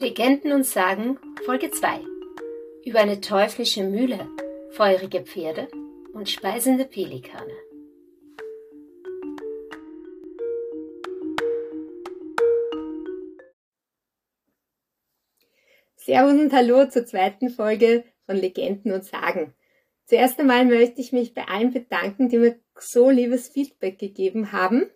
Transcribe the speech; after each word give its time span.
Legenden 0.00 0.52
und 0.52 0.64
Sagen 0.64 1.18
Folge 1.44 1.72
2 1.72 1.98
über 2.84 3.00
eine 3.00 3.20
teuflische 3.20 3.82
Mühle, 3.82 4.28
feurige 4.70 5.22
Pferde 5.22 5.66
und 6.12 6.30
speisende 6.30 6.84
Pelikane. 6.84 7.52
Servus 15.96 16.34
und 16.34 16.52
Hallo 16.52 16.88
zur 16.88 17.04
zweiten 17.04 17.50
Folge 17.50 18.04
von 18.24 18.36
Legenden 18.36 18.92
und 18.92 19.04
Sagen. 19.04 19.52
Zuerst 20.04 20.38
einmal 20.38 20.64
möchte 20.64 21.00
ich 21.00 21.10
mich 21.10 21.34
bei 21.34 21.48
allen 21.48 21.72
bedanken, 21.72 22.28
die 22.28 22.38
mir 22.38 22.60
so 22.78 23.10
liebes 23.10 23.48
Feedback 23.48 23.98
gegeben 23.98 24.52
haben. 24.52 24.88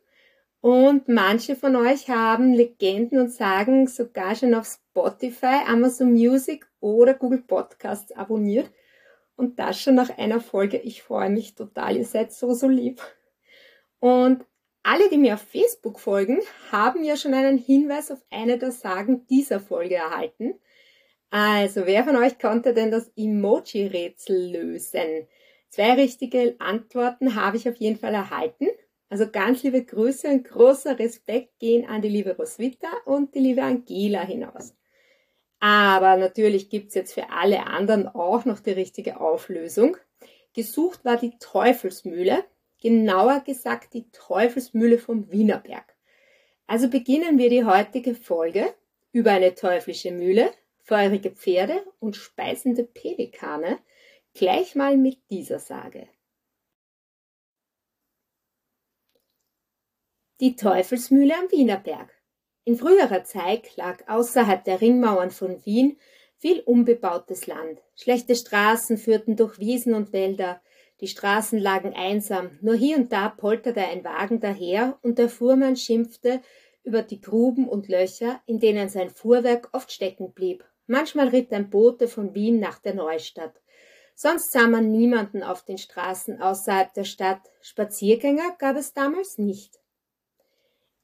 Und 0.61 1.09
manche 1.09 1.57
von 1.57 1.75
euch 1.75 2.09
haben 2.09 2.55
Legenden 2.55 3.19
und 3.19 3.33
Sagen 3.33 3.89
sogar 3.89 4.37
schon 4.37 4.55
auf 4.55 4.79
Spotify, 4.93 5.65
Amazon 5.67 6.13
Music 6.13 6.67
oder 6.81 7.15
Google 7.15 7.43
Podcasts 7.43 8.13
abonniert. 8.13 8.71
Und 9.37 9.59
das 9.59 9.81
schon 9.81 9.95
nach 9.95 10.17
einer 10.19 10.41
Folge. 10.41 10.77
Ich 10.77 11.03
freue 11.03 11.31
mich 11.31 11.55
total. 11.55 11.97
Ihr 11.97 12.05
seid 12.05 12.33
so, 12.33 12.53
so 12.53 12.69
lieb. 12.69 13.01
Und 14.01 14.45
alle, 14.83 15.09
die 15.09 15.17
mir 15.17 15.35
auf 15.35 15.41
Facebook 15.43 15.99
folgen, 15.99 16.41
haben 16.71 17.03
ja 17.05 17.17
schon 17.17 17.33
einen 17.33 17.57
Hinweis 17.57 18.11
auf 18.11 18.21
eine 18.31 18.59
der 18.59 18.73
Sagen 18.73 19.27
dieser 19.29 19.61
Folge 19.61 19.95
erhalten. 19.95 20.55
Also, 21.31 21.87
wer 21.87 22.05
von 22.05 22.17
euch 22.17 22.39
konnte 22.39 22.75
denn 22.75 22.91
das 22.91 23.11
Emoji-Rätsel 23.17 24.53
lösen? 24.53 25.27
Zwei 25.71 25.95
richtige 25.95 26.57
Antworten 26.59 27.35
habe 27.35 27.57
ich 27.57 27.67
auf 27.67 27.77
jeden 27.77 27.99
Fall 27.99 28.13
erhalten. 28.13 28.67
Also 29.09 29.31
ganz 29.31 29.63
liebe 29.63 29.85
Grüße 29.85 30.27
und 30.29 30.45
großer 30.45 30.99
Respekt 30.99 31.59
gehen 31.59 31.87
an 31.87 32.03
die 32.03 32.09
liebe 32.09 32.37
Roswitha 32.37 32.89
und 33.05 33.35
die 33.35 33.41
liebe 33.41 33.63
Angela 33.63 34.23
hinaus. 34.23 34.75
Aber 35.63 36.17
natürlich 36.17 36.71
gibt's 36.71 36.97
jetzt 36.97 37.15
für 37.15 37.31
alle 37.31 37.69
anderen 37.69 38.09
auch 38.09 38.45
noch 38.45 38.59
die 38.59 38.73
richtige 38.73 39.21
Auflösung. 39.21 39.97
Gesucht 40.55 41.05
war 41.05 41.17
die 41.17 41.39
Teufelsmühle, 41.39 42.45
genauer 42.81 43.45
gesagt 43.47 43.95
die 43.95 44.11
Teufelsmühle 44.11 44.99
vom 44.99 45.31
Wienerberg. 45.31 45.95
Also 46.67 46.91
beginnen 46.91 47.39
wir 47.39 47.49
die 47.49 47.65
heutige 47.65 48.17
Folge 48.17 48.75
über 49.13 49.31
eine 49.31 49.55
teuflische 49.55 50.11
Mühle, 50.11 50.51
feurige 50.81 51.31
Pferde 51.31 51.85
und 52.01 52.17
speisende 52.17 52.83
Pelikane 52.83 53.79
gleich 54.35 54.75
mal 54.75 54.97
mit 54.97 55.19
dieser 55.31 55.61
Sage. 55.61 56.09
Die 60.41 60.57
Teufelsmühle 60.57 61.37
am 61.37 61.49
Wienerberg. 61.53 62.13
In 62.65 62.77
früherer 62.77 63.25
Zeit 63.25 63.77
lag 63.77 64.09
außerhalb 64.09 64.63
der 64.63 64.81
Ringmauern 64.81 65.33
von 65.33 65.65
Wien 65.67 65.99
viel 66.39 66.61
unbebautes 66.61 67.49
Land. 67.49 67.81
Schlechte 67.97 68.37
Straßen 68.37 68.99
führten 68.99 69.35
durch 69.35 69.59
Wiesen 69.59 69.95
und 69.95 70.13
Wälder. 70.13 70.61
Die 71.01 71.09
Straßen 71.09 71.59
lagen 71.59 71.93
einsam. 71.95 72.59
Nur 72.61 72.77
hier 72.77 72.97
und 72.97 73.13
da 73.13 73.31
polterte 73.31 73.81
ein 73.81 74.05
Wagen 74.05 74.39
daher 74.39 74.97
und 75.03 75.19
der 75.19 75.29
Fuhrmann 75.29 75.77
schimpfte 75.77 76.41
über 76.85 77.03
die 77.03 77.21
Gruben 77.21 77.69
und 77.69 77.89
Löcher, 77.89 78.41
in 78.47 78.61
denen 78.61 78.89
sein 78.89 79.11
Fuhrwerk 79.11 79.69
oft 79.73 79.91
stecken 79.91 80.33
blieb. 80.33 80.65
Manchmal 80.87 81.29
ritt 81.29 81.53
ein 81.53 81.69
Bote 81.69 82.07
von 82.07 82.33
Wien 82.33 82.61
nach 82.61 82.79
der 82.79 82.95
Neustadt. 82.95 83.61
Sonst 84.15 84.53
sah 84.53 84.69
man 84.69 84.93
niemanden 84.93 85.43
auf 85.43 85.65
den 85.65 85.79
Straßen 85.79 86.41
außerhalb 86.41 86.95
der 86.95 87.05
Stadt. 87.05 87.41
Spaziergänger 87.61 88.55
gab 88.59 88.77
es 88.77 88.93
damals 88.93 89.39
nicht. 89.39 89.82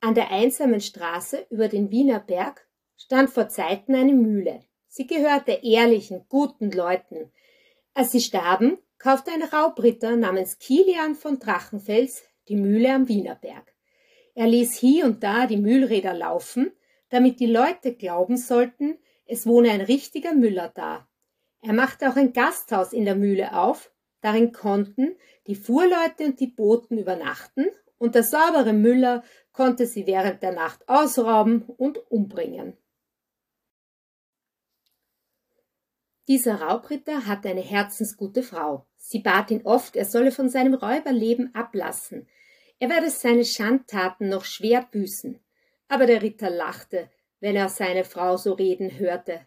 An 0.01 0.15
der 0.15 0.31
einsamen 0.31 0.81
Straße 0.81 1.47
über 1.51 1.67
den 1.67 1.91
Wiener 1.91 2.21
Berg 2.21 2.69
stand 2.97 3.31
vor 3.31 3.49
Zeiten 3.49 3.97
eine 3.97 4.15
Mühle. 4.15 4.61
Sie 4.87 5.09
gehörte 5.09 5.53
ehrlichen, 5.63 6.25
guten 6.29 6.71
Leuten. 6.71 7.33
Als 7.95 8.13
sie 8.13 8.21
starben, 8.21 8.79
kaufte 8.99 9.33
ein 9.33 9.43
Raubritter 9.43 10.15
namens 10.15 10.59
Kilian 10.61 11.17
von 11.17 11.41
Drachenfels 11.41 12.23
die 12.49 12.55
Mühle 12.55 12.95
am 12.95 13.09
Wienerberg. 13.09 13.75
Er 14.35 14.47
ließ 14.47 14.75
hier 14.75 15.05
und 15.05 15.25
da 15.25 15.47
die 15.47 15.57
Mühlräder 15.57 16.15
laufen, 16.15 16.71
damit 17.11 17.41
die 17.41 17.47
Leute 17.47 17.93
glauben 17.95 18.37
sollten, 18.37 18.99
es 19.27 19.47
wohne 19.47 19.73
ein 19.73 19.81
richtiger 19.81 20.33
Müller 20.33 20.71
da. 20.75 21.09
Er 21.61 21.73
machte 21.73 22.09
auch 22.09 22.17
ein 22.17 22.33
Gasthaus 22.33 22.93
in 22.93 23.05
der 23.05 23.17
Mühle 23.17 23.57
auf, 23.59 23.91
darin 24.21 24.53
konnten 24.53 25.17
die 25.49 25.57
Fuhrleute 25.57 26.25
und 26.25 26.39
die 26.39 26.47
Boten 26.47 26.99
übernachten 26.99 27.67
und 27.99 28.15
der 28.15 28.23
saubere 28.23 28.73
Müller 28.73 29.23
konnte 29.53 29.87
sie 29.87 30.07
während 30.07 30.43
der 30.43 30.53
Nacht 30.53 30.89
ausrauben 30.89 31.63
und 31.63 31.99
umbringen. 32.11 32.77
Dieser 36.29 36.61
Raubritter 36.61 37.27
hatte 37.27 37.49
eine 37.49 37.63
herzensgute 37.63 38.43
Frau. 38.43 38.87
Sie 38.97 39.21
bat 39.21 39.51
ihn 39.51 39.63
oft, 39.65 39.97
er 39.97 40.05
solle 40.05 40.31
von 40.31 40.51
seinem 40.51 40.75
Räuberleben 40.75 41.55
ablassen. 41.55 42.29
Er 42.79 42.91
werde 42.91 43.11
seine 43.11 43.45
Schandtaten 43.45 44.29
noch 44.29 44.45
schwer 44.45 44.87
büßen. 44.91 45.41
Aber 45.89 46.05
der 46.05 46.21
Ritter 46.21 46.51
lachte, 46.51 47.11
wenn 47.41 47.57
er 47.57 47.71
seine 47.71 48.05
Frau 48.05 48.37
so 48.37 48.53
reden 48.53 48.99
hörte. 48.99 49.47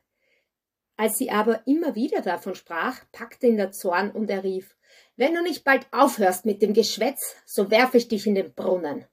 Als 0.97 1.17
sie 1.17 1.29
aber 1.29 1.65
immer 1.67 1.95
wieder 1.95 2.21
davon 2.21 2.55
sprach, 2.55 2.99
packte 3.11 3.47
ihn 3.47 3.57
der 3.57 3.71
Zorn 3.71 4.11
und 4.11 4.29
er 4.29 4.43
rief 4.43 4.75
Wenn 5.21 5.35
du 5.35 5.43
nicht 5.43 5.63
bald 5.63 5.85
aufhörst 5.91 6.47
mit 6.47 6.63
dem 6.63 6.73
Geschwätz, 6.73 7.35
so 7.45 7.69
werfe 7.69 7.97
ich 7.97 8.07
dich 8.07 8.25
in 8.25 8.33
den 8.33 8.55
Brunnen. 8.55 9.05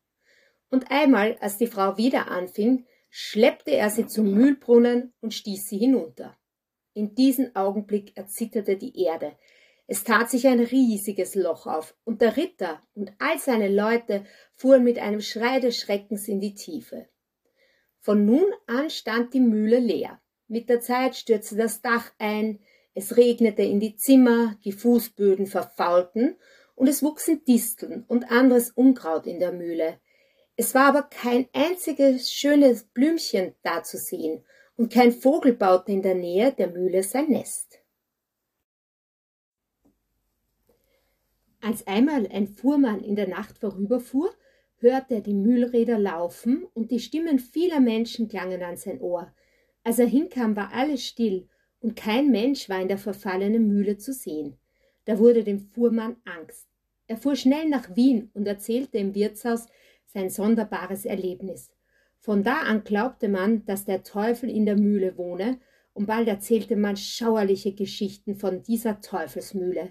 Und 0.70 0.90
einmal, 0.90 1.36
als 1.42 1.58
die 1.58 1.66
Frau 1.66 1.98
wieder 1.98 2.30
anfing, 2.30 2.86
schleppte 3.10 3.72
er 3.72 3.90
sie 3.90 4.06
zum 4.06 4.32
Mühlbrunnen 4.32 5.12
und 5.20 5.34
stieß 5.34 5.68
sie 5.68 5.76
hinunter. 5.76 6.38
In 6.94 7.14
diesem 7.14 7.54
Augenblick 7.54 8.16
erzitterte 8.16 8.78
die 8.78 8.98
Erde. 9.04 9.36
Es 9.86 10.02
tat 10.02 10.30
sich 10.30 10.46
ein 10.46 10.60
riesiges 10.60 11.34
Loch 11.34 11.66
auf, 11.66 11.94
und 12.04 12.22
der 12.22 12.38
Ritter 12.38 12.82
und 12.94 13.12
all 13.18 13.38
seine 13.38 13.68
Leute 13.68 14.24
fuhren 14.54 14.84
mit 14.84 14.98
einem 14.98 15.20
Schrei 15.20 15.60
des 15.60 15.76
Schreckens 15.76 16.26
in 16.26 16.40
die 16.40 16.54
Tiefe. 16.54 17.06
Von 18.00 18.24
nun 18.24 18.50
an 18.66 18.88
stand 18.88 19.34
die 19.34 19.40
Mühle 19.40 19.78
leer. 19.78 20.22
Mit 20.46 20.70
der 20.70 20.80
Zeit 20.80 21.16
stürzte 21.16 21.56
das 21.56 21.82
Dach 21.82 22.10
ein, 22.18 22.60
es 22.98 23.16
regnete 23.16 23.62
in 23.62 23.78
die 23.78 23.94
Zimmer, 23.94 24.56
die 24.64 24.72
Fußböden 24.72 25.46
verfaulten, 25.46 26.36
und 26.74 26.88
es 26.88 27.00
wuchsen 27.00 27.44
Disteln 27.44 28.04
und 28.08 28.28
anderes 28.28 28.72
Unkraut 28.72 29.28
in 29.28 29.38
der 29.38 29.52
Mühle. 29.52 30.00
Es 30.56 30.74
war 30.74 30.86
aber 30.86 31.04
kein 31.04 31.48
einziges 31.52 32.32
schönes 32.32 32.82
Blümchen 32.82 33.54
da 33.62 33.84
zu 33.84 33.98
sehen, 33.98 34.44
und 34.76 34.92
kein 34.92 35.12
Vogel 35.12 35.52
baute 35.52 35.92
in 35.92 36.02
der 36.02 36.16
Nähe 36.16 36.52
der 36.52 36.70
Mühle 36.70 37.04
sein 37.04 37.28
Nest. 37.28 37.78
Als 41.60 41.86
einmal 41.86 42.26
ein 42.32 42.48
Fuhrmann 42.48 43.04
in 43.04 43.14
der 43.14 43.28
Nacht 43.28 43.58
vorüberfuhr, 43.58 44.34
hörte 44.78 45.14
er 45.14 45.20
die 45.20 45.34
Mühlräder 45.34 46.00
laufen 46.00 46.64
und 46.74 46.90
die 46.90 47.00
Stimmen 47.00 47.38
vieler 47.38 47.78
Menschen 47.78 48.26
klangen 48.26 48.64
an 48.64 48.76
sein 48.76 49.00
Ohr. 49.00 49.32
Als 49.84 50.00
er 50.00 50.06
hinkam, 50.06 50.56
war 50.56 50.72
alles 50.72 51.04
still 51.04 51.48
und 51.80 51.96
kein 51.96 52.30
Mensch 52.30 52.68
war 52.68 52.80
in 52.80 52.88
der 52.88 52.98
verfallenen 52.98 53.68
Mühle 53.68 53.98
zu 53.98 54.12
sehen. 54.12 54.56
Da 55.04 55.18
wurde 55.18 55.44
dem 55.44 55.60
Fuhrmann 55.60 56.16
Angst. 56.24 56.66
Er 57.06 57.16
fuhr 57.16 57.36
schnell 57.36 57.68
nach 57.68 57.96
Wien 57.96 58.30
und 58.34 58.46
erzählte 58.46 58.98
im 58.98 59.14
Wirtshaus, 59.14 59.66
sein 60.06 60.30
sonderbares 60.30 61.04
Erlebnis. 61.04 61.70
Von 62.18 62.42
da 62.42 62.60
an 62.62 62.84
glaubte 62.84 63.28
man, 63.28 63.64
dass 63.64 63.84
der 63.84 64.02
Teufel 64.02 64.50
in 64.50 64.66
der 64.66 64.76
Mühle 64.76 65.16
wohne, 65.16 65.58
und 65.94 66.06
bald 66.06 66.28
erzählte 66.28 66.76
man 66.76 66.96
schauerliche 66.96 67.74
Geschichten 67.74 68.36
von 68.36 68.62
dieser 68.62 69.00
Teufelsmühle. 69.00 69.90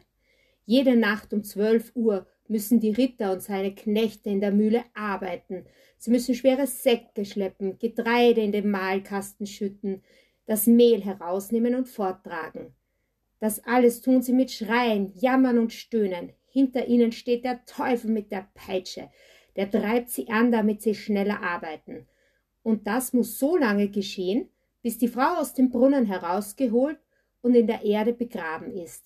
Jede 0.65 0.95
Nacht 0.95 1.33
um 1.33 1.43
zwölf 1.43 1.91
Uhr 1.95 2.27
müssen 2.47 2.79
die 2.79 2.91
Ritter 2.91 3.33
und 3.33 3.41
seine 3.41 3.75
Knechte 3.75 4.29
in 4.29 4.39
der 4.39 4.51
Mühle 4.51 4.83
arbeiten. 4.93 5.65
Sie 5.97 6.11
müssen 6.11 6.35
schwere 6.35 6.67
Säcke 6.67 7.25
schleppen, 7.25 7.77
Getreide 7.79 8.41
in 8.41 8.51
den 8.51 8.69
Mahlkasten 8.69 9.47
schütten, 9.47 10.01
das 10.47 10.65
Mehl 10.65 11.03
herausnehmen 11.03 11.75
und 11.75 11.87
forttragen. 11.87 12.73
Das 13.39 13.63
alles 13.63 14.01
tun 14.01 14.23
sie 14.23 14.33
mit 14.33 14.51
Schreien, 14.51 15.13
Jammern 15.15 15.59
und 15.59 15.71
Stöhnen. 15.71 16.33
Hinter 16.47 16.87
ihnen 16.87 17.11
steht 17.11 17.45
der 17.45 17.63
Teufel 17.65 18.09
mit 18.09 18.31
der 18.31 18.47
Peitsche 18.55 19.11
der 19.57 19.69
treibt 19.69 20.09
sie 20.11 20.29
an, 20.29 20.51
damit 20.51 20.81
sie 20.81 20.95
schneller 20.95 21.41
arbeiten. 21.41 22.07
Und 22.63 22.87
das 22.87 23.11
muss 23.11 23.39
so 23.39 23.57
lange 23.57 23.89
geschehen, 23.89 24.49
bis 24.83 24.97
die 24.97 25.07
Frau 25.07 25.39
aus 25.39 25.53
dem 25.53 25.69
Brunnen 25.69 26.05
herausgeholt 26.05 26.99
und 27.41 27.55
in 27.55 27.67
der 27.67 27.83
Erde 27.83 28.13
begraben 28.13 28.71
ist. 28.71 29.03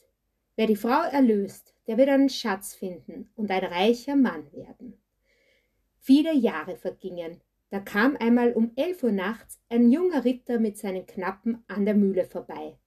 Wer 0.58 0.68
die 0.68 0.76
Frau 0.76 1.04
erlöst, 1.04 1.74
der 1.88 1.98
wird 1.98 2.10
einen 2.10 2.30
Schatz 2.30 2.76
finden 2.76 3.32
und 3.36 3.50
ein 3.50 3.64
reicher 3.64 4.16
Mann 4.16 4.52
werden. 4.52 5.02
Viele 6.00 6.36
Jahre 6.36 6.76
vergingen. 6.76 7.40
Da 7.72 7.80
kam 7.80 8.18
einmal 8.18 8.52
um 8.52 8.74
elf 8.76 9.02
Uhr 9.02 9.14
nachts 9.14 9.62
ein 9.70 9.90
junger 9.90 10.26
Ritter 10.26 10.60
mit 10.60 10.78
seinen 10.78 11.06
Knappen 11.06 11.64
an 11.70 11.86
der 11.86 11.96
Mühle 11.96 12.26
vorbei. 12.26 12.78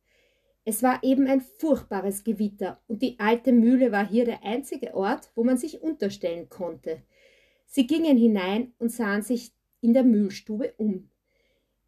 Es 0.66 0.82
war 0.82 1.02
eben 1.02 1.26
ein 1.26 1.40
furchtbares 1.40 2.22
Gewitter, 2.22 2.82
und 2.86 3.00
die 3.00 3.18
alte 3.18 3.52
Mühle 3.52 3.92
war 3.92 4.06
hier 4.06 4.26
der 4.26 4.44
einzige 4.44 4.94
Ort, 4.94 5.30
wo 5.34 5.42
man 5.42 5.56
sich 5.56 5.82
unterstellen 5.82 6.50
konnte. 6.50 7.02
Sie 7.64 7.86
gingen 7.86 8.18
hinein 8.18 8.74
und 8.78 8.92
sahen 8.92 9.22
sich 9.22 9.52
in 9.80 9.94
der 9.94 10.04
Mühlstube 10.04 10.74
um. 10.76 11.08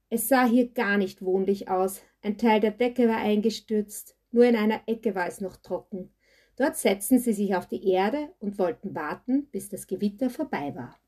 Es 0.09 0.29
sah 0.29 0.47
hier 0.47 0.69
gar 0.73 0.97
nicht 0.97 1.21
wohnlich 1.21 1.69
aus. 1.69 2.01
Ein 2.23 2.39
Teil 2.39 2.61
der 2.61 2.71
Decke 2.71 3.09
war 3.09 3.19
eingestürzt, 3.19 4.17
nur 4.31 4.45
in 4.45 4.57
einer 4.57 4.81
Ecke 4.87 5.15
war 5.15 5.27
es 5.27 5.43
noch 5.43 5.59
trocken. 5.59 6.15
Dort 6.57 6.77
setzten 6.77 7.19
sie 7.19 7.35
sich 7.35 7.55
auf 7.55 7.67
die 7.67 7.87
Erde 7.91 8.31
und 8.39 8.59
wollten 8.59 8.95
warten, 8.95 9.49
bis 9.51 9.69
das 9.69 9.87
Gewitter 9.87 10.31
vorbei 10.31 10.75
war. 10.75 10.99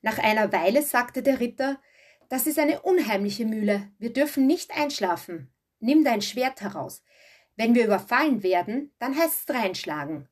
Nach 0.00 0.18
einer 0.18 0.52
Weile 0.52 0.82
sagte 0.82 1.22
der 1.22 1.40
Ritter 1.40 1.80
Das 2.28 2.46
ist 2.46 2.58
eine 2.58 2.82
unheimliche 2.82 3.46
Mühle, 3.46 3.90
wir 3.98 4.12
dürfen 4.12 4.46
nicht 4.46 4.76
einschlafen. 4.76 5.52
Nimm 5.80 6.04
dein 6.04 6.22
Schwert 6.22 6.60
heraus. 6.60 7.02
Wenn 7.56 7.74
wir 7.74 7.84
überfallen 7.84 8.42
werden, 8.42 8.92
dann 8.98 9.16
heißt's 9.18 9.52
reinschlagen. 9.52 10.28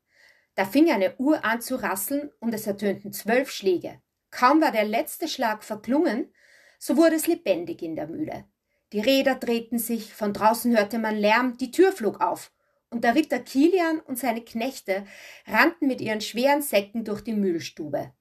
Da 0.55 0.65
fing 0.65 0.89
eine 0.89 1.15
Uhr 1.17 1.43
an 1.43 1.61
zu 1.61 1.75
rasseln 1.75 2.31
und 2.39 2.53
es 2.53 2.65
ertönten 2.65 3.13
zwölf 3.13 3.51
Schläge. 3.51 4.01
Kaum 4.31 4.61
war 4.61 4.71
der 4.71 4.85
letzte 4.85 5.27
Schlag 5.27 5.63
verklungen, 5.63 6.33
so 6.79 6.97
wurde 6.97 7.15
es 7.15 7.27
lebendig 7.27 7.81
in 7.81 7.95
der 7.95 8.07
Mühle. 8.07 8.45
Die 8.93 8.99
Räder 8.99 9.35
drehten 9.35 9.79
sich, 9.79 10.13
von 10.13 10.33
draußen 10.33 10.75
hörte 10.75 10.97
man 10.97 11.17
Lärm, 11.17 11.57
die 11.57 11.71
Tür 11.71 11.91
flog 11.91 12.21
auf, 12.21 12.51
und 12.89 13.03
der 13.03 13.15
Ritter 13.15 13.39
Kilian 13.39 13.99
und 13.99 14.17
seine 14.17 14.41
Knechte 14.41 15.05
rannten 15.45 15.87
mit 15.87 15.99
ihren 15.99 16.21
schweren 16.21 16.61
Säcken 16.61 17.03
durch 17.03 17.21
die 17.21 17.33
Mühlstube. 17.33 18.13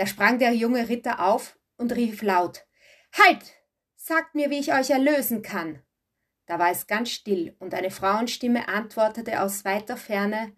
Da 0.00 0.06
sprang 0.06 0.38
der 0.38 0.54
junge 0.54 0.88
Ritter 0.88 1.22
auf 1.22 1.58
und 1.76 1.94
rief 1.94 2.22
laut 2.22 2.64
Halt. 3.12 3.52
Sagt 3.96 4.34
mir, 4.34 4.48
wie 4.48 4.58
ich 4.58 4.72
euch 4.72 4.88
erlösen 4.88 5.42
kann. 5.42 5.82
Da 6.46 6.58
war 6.58 6.70
es 6.70 6.86
ganz 6.86 7.10
still, 7.10 7.54
und 7.58 7.74
eine 7.74 7.90
Frauenstimme 7.90 8.66
antwortete 8.66 9.42
aus 9.42 9.66
weiter 9.66 9.98
Ferne 9.98 10.56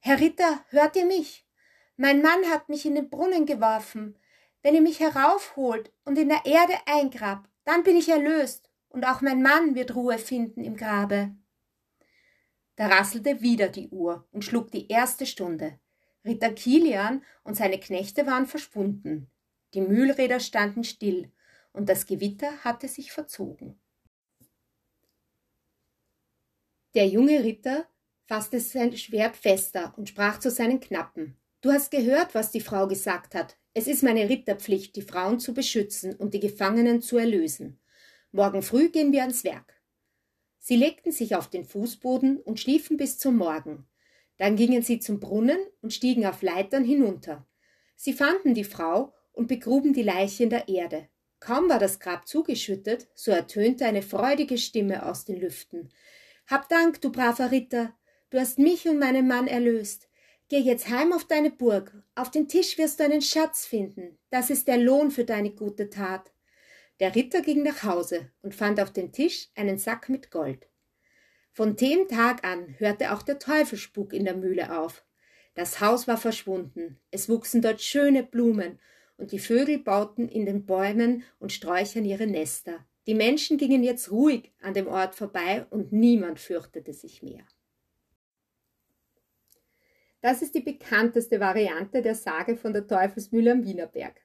Herr 0.00 0.18
Ritter, 0.18 0.64
hört 0.70 0.96
ihr 0.96 1.04
mich? 1.04 1.46
Mein 1.96 2.22
Mann 2.22 2.50
hat 2.50 2.68
mich 2.68 2.84
in 2.84 2.96
den 2.96 3.08
Brunnen 3.08 3.46
geworfen. 3.46 4.18
Wenn 4.62 4.74
ihr 4.74 4.82
mich 4.82 4.98
heraufholt 4.98 5.92
und 6.04 6.18
in 6.18 6.30
der 6.30 6.44
Erde 6.44 6.74
eingrabt, 6.86 7.48
dann 7.64 7.84
bin 7.84 7.96
ich 7.96 8.08
erlöst, 8.08 8.68
und 8.88 9.04
auch 9.04 9.20
mein 9.20 9.42
Mann 9.42 9.76
wird 9.76 9.94
Ruhe 9.94 10.18
finden 10.18 10.64
im 10.64 10.76
Grabe. 10.76 11.36
Da 12.74 12.88
rasselte 12.88 13.42
wieder 13.42 13.68
die 13.68 13.90
Uhr 13.90 14.26
und 14.32 14.44
schlug 14.44 14.72
die 14.72 14.88
erste 14.88 15.24
Stunde. 15.24 15.78
Ritter 16.24 16.52
Kilian 16.52 17.24
und 17.42 17.56
seine 17.56 17.80
Knechte 17.80 18.26
waren 18.26 18.46
verschwunden. 18.46 19.30
Die 19.74 19.80
Mühlräder 19.80 20.40
standen 20.40 20.84
still, 20.84 21.32
und 21.72 21.88
das 21.88 22.06
Gewitter 22.06 22.58
hatte 22.64 22.88
sich 22.88 23.12
verzogen. 23.12 23.80
Der 26.94 27.06
junge 27.06 27.42
Ritter 27.42 27.86
fasste 28.26 28.60
sein 28.60 28.96
Schwert 28.96 29.36
fester 29.36 29.94
und 29.96 30.10
sprach 30.10 30.38
zu 30.38 30.50
seinen 30.50 30.80
Knappen. 30.80 31.36
Du 31.62 31.70
hast 31.70 31.90
gehört, 31.90 32.34
was 32.34 32.50
die 32.50 32.60
Frau 32.60 32.86
gesagt 32.86 33.34
hat. 33.34 33.56
Es 33.72 33.86
ist 33.86 34.02
meine 34.02 34.28
Ritterpflicht, 34.28 34.94
die 34.96 35.02
Frauen 35.02 35.40
zu 35.40 35.54
beschützen 35.54 36.14
und 36.14 36.34
die 36.34 36.40
Gefangenen 36.40 37.00
zu 37.00 37.16
erlösen. 37.16 37.80
Morgen 38.32 38.62
früh 38.62 38.90
gehen 38.90 39.12
wir 39.12 39.22
ans 39.22 39.44
Werk. 39.44 39.80
Sie 40.58 40.76
legten 40.76 41.12
sich 41.12 41.34
auf 41.34 41.48
den 41.48 41.64
Fußboden 41.64 42.38
und 42.38 42.60
schliefen 42.60 42.96
bis 42.96 43.18
zum 43.18 43.36
Morgen. 43.36 43.86
Dann 44.42 44.56
gingen 44.56 44.82
sie 44.82 44.98
zum 44.98 45.20
Brunnen 45.20 45.60
und 45.82 45.92
stiegen 45.92 46.26
auf 46.26 46.42
Leitern 46.42 46.82
hinunter. 46.82 47.46
Sie 47.94 48.12
fanden 48.12 48.54
die 48.54 48.64
Frau 48.64 49.14
und 49.30 49.46
begruben 49.46 49.92
die 49.92 50.02
Leiche 50.02 50.42
in 50.42 50.50
der 50.50 50.66
Erde. 50.66 51.06
Kaum 51.38 51.68
war 51.68 51.78
das 51.78 52.00
Grab 52.00 52.26
zugeschüttet, 52.26 53.06
so 53.14 53.30
ertönte 53.30 53.86
eine 53.86 54.02
freudige 54.02 54.58
Stimme 54.58 55.06
aus 55.06 55.24
den 55.24 55.40
Lüften. 55.40 55.90
Hab 56.48 56.68
Dank, 56.68 57.00
du 57.00 57.12
braver 57.12 57.52
Ritter, 57.52 57.94
Du 58.30 58.40
hast 58.40 58.58
mich 58.58 58.88
und 58.88 58.98
meinen 58.98 59.28
Mann 59.28 59.46
erlöst. 59.46 60.08
Geh 60.48 60.58
jetzt 60.58 60.88
heim 60.88 61.12
auf 61.12 61.24
deine 61.24 61.50
Burg. 61.50 62.02
Auf 62.16 62.32
den 62.32 62.48
Tisch 62.48 62.78
wirst 62.78 62.98
du 62.98 63.04
einen 63.04 63.22
Schatz 63.22 63.64
finden. 63.64 64.18
Das 64.30 64.50
ist 64.50 64.66
der 64.66 64.78
Lohn 64.78 65.12
für 65.12 65.24
deine 65.24 65.50
gute 65.50 65.88
Tat. 65.88 66.32
Der 66.98 67.14
Ritter 67.14 67.42
ging 67.42 67.62
nach 67.62 67.84
Hause 67.84 68.32
und 68.42 68.56
fand 68.56 68.80
auf 68.80 68.92
dem 68.92 69.12
Tisch 69.12 69.50
einen 69.54 69.78
Sack 69.78 70.08
mit 70.08 70.32
Gold. 70.32 70.68
Von 71.54 71.76
dem 71.76 72.08
Tag 72.08 72.44
an 72.44 72.74
hörte 72.78 73.12
auch 73.12 73.22
der 73.22 73.38
Teufelspuk 73.38 74.14
in 74.14 74.24
der 74.24 74.34
Mühle 74.34 74.78
auf. 74.78 75.04
Das 75.54 75.80
Haus 75.80 76.08
war 76.08 76.16
verschwunden, 76.16 76.98
es 77.10 77.28
wuchsen 77.28 77.60
dort 77.60 77.82
schöne 77.82 78.22
Blumen, 78.22 78.78
und 79.18 79.32
die 79.32 79.38
Vögel 79.38 79.78
bauten 79.78 80.28
in 80.28 80.46
den 80.46 80.64
Bäumen 80.64 81.24
und 81.38 81.52
Sträuchern 81.52 82.06
ihre 82.06 82.26
Nester. 82.26 82.86
Die 83.06 83.14
Menschen 83.14 83.58
gingen 83.58 83.84
jetzt 83.84 84.10
ruhig 84.10 84.50
an 84.62 84.72
dem 84.72 84.88
Ort 84.88 85.14
vorbei, 85.14 85.66
und 85.68 85.92
niemand 85.92 86.40
fürchtete 86.40 86.94
sich 86.94 87.22
mehr. 87.22 87.46
Das 90.22 90.40
ist 90.40 90.54
die 90.54 90.60
bekannteste 90.60 91.38
Variante 91.38 92.00
der 92.00 92.14
Sage 92.14 92.56
von 92.56 92.72
der 92.72 92.86
Teufelsmühle 92.86 93.52
am 93.52 93.64
Wienerberg. 93.64 94.22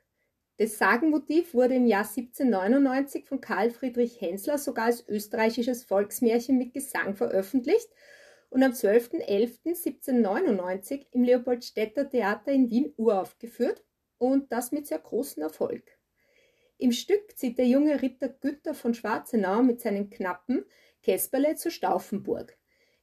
Das 0.60 0.80
Sagenmotiv 0.80 1.54
wurde 1.54 1.76
im 1.76 1.86
Jahr 1.86 2.08
1799 2.08 3.28
von 3.28 3.40
Karl 3.40 3.70
Friedrich 3.70 4.20
Hensler 4.20 4.58
sogar 4.58 4.86
als 4.86 5.08
österreichisches 5.08 5.84
Volksmärchen 5.84 6.58
mit 6.58 6.74
Gesang 6.74 7.16
veröffentlicht 7.16 7.88
und 8.50 8.64
am 8.64 8.72
12.11.1799 8.72 11.06
im 11.12 11.24
Leopoldstädter 11.24 12.10
Theater 12.10 12.52
in 12.52 12.72
Wien 12.72 12.92
uraufgeführt 12.98 13.86
und 14.18 14.52
das 14.52 14.72
mit 14.72 14.88
sehr 14.88 14.98
großem 14.98 15.44
Erfolg. 15.44 15.84
Im 16.80 16.92
Stück 16.92 17.38
zieht 17.38 17.60
der 17.60 17.68
junge 17.68 18.02
Ritter 18.02 18.30
Günther 18.30 18.74
von 18.74 18.96
Schwarzenau 18.96 19.62
mit 19.62 19.80
seinen 19.80 20.10
Knappen 20.10 20.66
Kesperle 21.04 21.56
zur 21.56 21.70
Stauffenburg. 21.70 22.57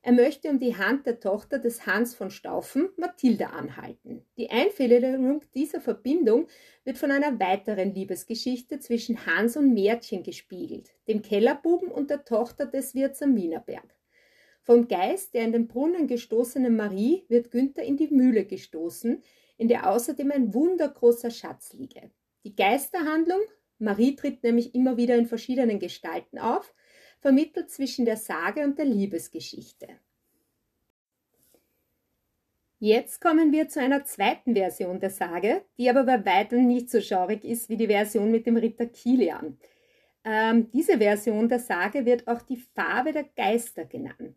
Er 0.06 0.12
möchte 0.12 0.50
um 0.50 0.58
die 0.58 0.76
Hand 0.76 1.06
der 1.06 1.18
Tochter 1.18 1.58
des 1.58 1.86
Hans 1.86 2.14
von 2.14 2.30
Stauffen, 2.30 2.90
Mathilda, 2.98 3.46
anhalten. 3.46 4.22
Die 4.36 4.50
Einfädelung 4.50 5.40
dieser 5.54 5.80
Verbindung 5.80 6.46
wird 6.84 6.98
von 6.98 7.10
einer 7.10 7.40
weiteren 7.40 7.94
Liebesgeschichte 7.94 8.78
zwischen 8.80 9.24
Hans 9.24 9.56
und 9.56 9.72
Mädchen 9.72 10.22
gespiegelt, 10.22 10.90
dem 11.08 11.22
Kellerbuben 11.22 11.88
und 11.88 12.10
der 12.10 12.22
Tochter 12.26 12.66
des 12.66 12.94
Wirts 12.94 13.22
am 13.22 13.34
Wienerberg. 13.34 13.96
Vom 14.60 14.88
Geist 14.88 15.32
der 15.32 15.44
in 15.44 15.52
den 15.52 15.68
Brunnen 15.68 16.06
gestoßenen 16.06 16.76
Marie 16.76 17.24
wird 17.28 17.50
Günther 17.50 17.82
in 17.82 17.96
die 17.96 18.08
Mühle 18.08 18.44
gestoßen, 18.44 19.22
in 19.56 19.68
der 19.68 19.88
außerdem 19.88 20.32
ein 20.32 20.52
wundergroßer 20.52 21.30
Schatz 21.30 21.72
liege. 21.72 22.10
Die 22.44 22.54
Geisterhandlung, 22.54 23.40
Marie 23.78 24.16
tritt 24.16 24.42
nämlich 24.42 24.74
immer 24.74 24.98
wieder 24.98 25.16
in 25.16 25.24
verschiedenen 25.24 25.78
Gestalten 25.78 26.38
auf, 26.38 26.74
vermittelt 27.24 27.70
zwischen 27.70 28.04
der 28.04 28.18
Sage 28.18 28.62
und 28.64 28.78
der 28.78 28.84
Liebesgeschichte. 28.84 29.88
Jetzt 32.78 33.18
kommen 33.18 33.50
wir 33.50 33.66
zu 33.70 33.80
einer 33.80 34.04
zweiten 34.04 34.54
Version 34.54 35.00
der 35.00 35.08
Sage, 35.08 35.64
die 35.78 35.88
aber 35.88 36.04
bei 36.04 36.22
weitem 36.26 36.66
nicht 36.66 36.90
so 36.90 37.00
schaurig 37.00 37.42
ist 37.42 37.70
wie 37.70 37.78
die 37.78 37.86
Version 37.86 38.30
mit 38.30 38.46
dem 38.46 38.58
Ritter 38.58 38.84
Kilian. 38.84 39.56
Ähm, 40.22 40.70
diese 40.70 40.98
Version 40.98 41.48
der 41.48 41.60
Sage 41.60 42.04
wird 42.04 42.28
auch 42.28 42.42
die 42.42 42.62
Farbe 42.74 43.12
der 43.12 43.24
Geister 43.24 43.86
genannt. 43.86 44.36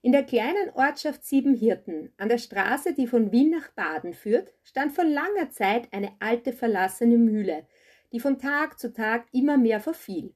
In 0.00 0.12
der 0.12 0.22
kleinen 0.22 0.70
Ortschaft 0.72 1.26
Siebenhirten, 1.26 2.14
an 2.16 2.30
der 2.30 2.38
Straße, 2.38 2.94
die 2.94 3.08
von 3.08 3.30
Wien 3.30 3.50
nach 3.50 3.72
Baden 3.72 4.14
führt, 4.14 4.54
stand 4.62 4.92
vor 4.92 5.04
langer 5.04 5.50
Zeit 5.50 5.92
eine 5.92 6.12
alte 6.18 6.54
verlassene 6.54 7.18
Mühle, 7.18 7.66
die 8.10 8.20
von 8.20 8.38
Tag 8.38 8.78
zu 8.78 8.90
Tag 8.90 9.26
immer 9.32 9.58
mehr 9.58 9.80
verfiel. 9.80 10.34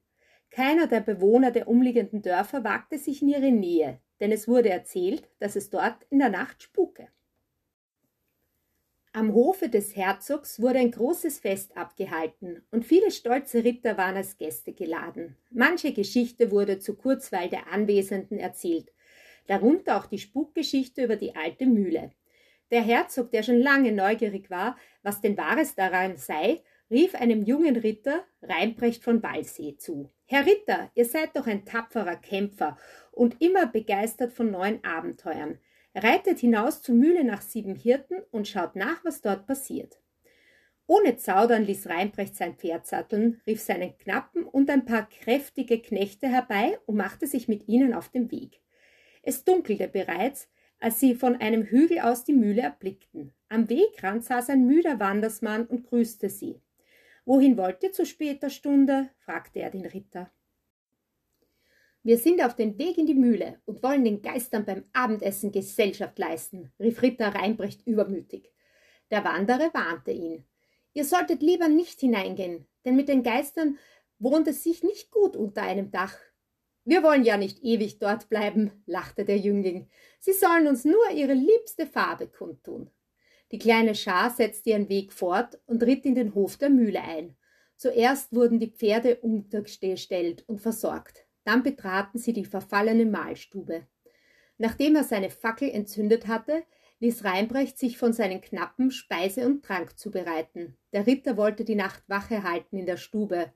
Keiner 0.55 0.87
der 0.87 1.01
Bewohner 1.01 1.51
der 1.51 1.67
umliegenden 1.67 2.23
Dörfer 2.23 2.63
wagte 2.63 2.97
sich 2.97 3.23
in 3.23 3.29
ihre 3.29 3.51
Nähe, 3.51 3.99
denn 4.21 4.31
es 4.31 4.47
wurde 4.47 4.71
erzählt, 4.71 5.29
dass 5.41 5.57
es 5.57 5.69
dort 5.69 6.07
in 6.11 6.21
der 6.21 6.29
Nacht 6.29 6.63
spuke. 6.63 7.09
Am 9.13 9.35
Hofe 9.35 9.69
des 9.69 9.97
Herzogs 9.97 10.63
wurde 10.63 10.79
ein 10.79 10.93
großes 10.93 11.41
Fest 11.41 11.77
abgehalten 11.77 12.63
und 12.71 12.85
viele 12.85 13.11
stolze 13.11 13.65
Ritter 13.65 13.99
waren 13.99 14.15
als 14.15 14.39
Gäste 14.39 14.73
geladen. 14.73 15.37
Manche 15.51 15.93
Geschichte 15.93 16.53
wurde 16.53 16.79
zur 16.79 16.99
Kurzweil 16.99 17.49
der 17.49 17.73
Anwesenden 17.73 18.39
erzählt, 18.39 18.93
darunter 19.49 19.97
auch 19.97 20.07
die 20.07 20.21
Spukgeschichte 20.21 21.03
über 21.03 21.17
die 21.17 21.35
alte 21.35 21.67
Mühle. 21.67 22.13
Der 22.71 22.83
Herzog, 22.83 23.33
der 23.33 23.43
schon 23.43 23.59
lange 23.59 23.91
neugierig 23.91 24.51
war, 24.51 24.77
was 25.03 25.21
denn 25.21 25.37
Wahres 25.37 25.75
daran 25.75 26.17
sei, 26.17 26.63
rief 26.91 27.15
einem 27.15 27.43
jungen 27.43 27.77
Ritter, 27.77 28.25
Reinprecht 28.43 29.03
von 29.03 29.23
Walsee, 29.23 29.77
zu. 29.77 30.11
Herr 30.27 30.47
Ritter, 30.47 30.91
ihr 30.95 31.05
seid 31.05 31.37
doch 31.37 31.47
ein 31.47 31.65
tapferer 31.65 32.17
Kämpfer 32.17 32.79
und 33.13 33.41
immer 33.41 33.67
begeistert 33.67 34.33
von 34.33 34.51
neuen 34.51 34.83
Abenteuern. 34.85 35.59
Reitet 35.95 36.41
hinaus 36.41 36.83
zur 36.83 36.95
Mühle 36.95 37.25
nach 37.25 37.43
Siebenhirten 37.43 38.23
und 38.31 38.49
schaut 38.49 38.75
nach, 38.75 39.05
was 39.05 39.21
dort 39.21 39.47
passiert. 39.47 40.01
Ohne 40.87 41.17
Zaudern 41.17 41.65
ließ 41.65 41.89
Reinprecht 41.89 42.37
sein 42.37 42.57
Pferd 42.57 42.87
satteln, 42.87 43.41
rief 43.47 43.61
seinen 43.61 43.97
Knappen 43.97 44.45
und 44.45 44.69
ein 44.69 44.85
paar 44.85 45.09
kräftige 45.09 45.81
Knechte 45.81 46.29
herbei 46.29 46.79
und 46.85 46.97
machte 46.97 47.27
sich 47.27 47.49
mit 47.49 47.69
ihnen 47.69 47.95
auf 47.95 48.11
den 48.11 48.31
Weg. 48.31 48.61
Es 49.23 49.45
dunkelte 49.45 49.89
bereits, 49.89 50.49
als 50.81 51.01
sie 51.01 51.15
von 51.15 51.37
einem 51.37 51.63
Hügel 51.63 52.01
aus 52.01 52.25
die 52.25 52.35
Mühle 52.35 52.61
erblickten. 52.61 53.33
Am 53.49 53.71
Wegrand 53.71 54.25
saß 54.25 54.51
ein 54.51 54.67
müder 54.67 55.01
Wandersmann 55.01 55.67
und 55.67 55.87
grüßte 55.87 56.29
sie. 56.29 56.61
Wohin 57.25 57.57
wollt 57.57 57.83
ihr 57.83 57.93
zu 57.93 58.05
später 58.05 58.51
Stunde? 58.51 59.11
fragte 59.19 59.61
er 59.61 59.71
den 59.71 59.87
Ritter. 59.87 60.31
Wir 62.03 62.19
sind 62.19 62.45
auf 62.45 62.55
dem 62.55 62.77
Weg 62.77 62.99
in 62.99 63.07
die 63.07 63.15
Mühle 63.15 63.61
und 63.65 63.83
wollen 63.83 64.05
den 64.05 64.21
Geistern 64.21 64.67
beim 64.67 64.85
Abendessen 64.93 65.53
Gesellschaft 65.53 66.19
leisten, 66.19 66.71
rief 66.79 67.01
Ritter 67.01 67.35
Reinbrecht 67.35 67.87
übermütig. 67.87 68.53
Der 69.11 69.25
Wanderer 69.25 69.73
warnte 69.73 70.11
ihn. 70.11 70.45
Ihr 70.93 71.07
solltet 71.07 71.41
lieber 71.43 71.69
nicht 71.69 72.01
hineingehen, 72.01 72.67
denn 72.85 72.95
mit 72.95 73.09
den 73.09 73.23
Geistern 73.23 73.79
wohnt 74.19 74.47
es 74.49 74.63
sich 74.63 74.83
nicht 74.83 75.11
gut 75.11 75.35
unter 75.35 75.63
einem 75.63 75.91
Dach. 75.91 76.15
Wir 76.85 77.03
wollen 77.03 77.25
ja 77.25 77.39
nicht 77.39 77.65
ewig 77.65 77.99
dort 77.99 78.29
bleiben, 78.29 78.71
lachte 78.85 79.25
der 79.25 79.39
Jüngling. 79.39 79.89
Sie 80.21 80.35
sollen 80.35 80.67
uns 80.67 80.85
nur 80.85 81.11
ihre 81.11 81.33
liebste 81.33 81.87
Farbe 81.87 82.29
kundtun. 82.29 82.91
Die 83.53 83.59
kleine 83.59 83.95
Schar 83.95 84.31
setzte 84.31 84.71
ihren 84.71 84.89
Weg 84.89 85.13
fort 85.13 85.61
und 85.67 85.83
ritt 85.83 86.05
in 86.05 86.15
den 86.15 86.35
Hof 86.35 86.57
der 86.57 86.71
Mühle 86.71 87.03
ein. 87.03 87.37
Zuerst 87.77 88.35
wurden 88.35 88.59
die 88.59 88.71
Pferde 88.71 89.17
untergestellt 89.17 90.45
und 90.47 90.61
versorgt. 90.61 91.27
Dann 91.45 91.63
betraten 91.63 92.19
sie 92.19 92.33
die 92.33 92.45
verfallene 92.45 93.05
Mahlstube. 93.05 93.87
Nachdem 94.57 94.97
er 94.97 95.05
seine 95.05 95.31
Fackel 95.31 95.71
entzündet 95.71 96.27
hatte, 96.27 96.65
ließ 97.01 97.25
Reinbrecht 97.25 97.79
sich 97.79 97.99
von 97.99 98.13
seinen 98.13 98.41
Knappen 98.41 98.91
Speise 98.91 99.47
und 99.47 99.65
Trank 99.65 99.99
zubereiten. 99.99 100.79
Der 100.93 101.07
Ritter 101.07 101.37
wollte 101.37 101.65
die 101.65 101.75
Nacht 101.75 102.03
Wache 102.09 102.45
halten 102.45 102.79
in 102.79 102.87
der 102.87 102.97
Stube, 102.97 103.53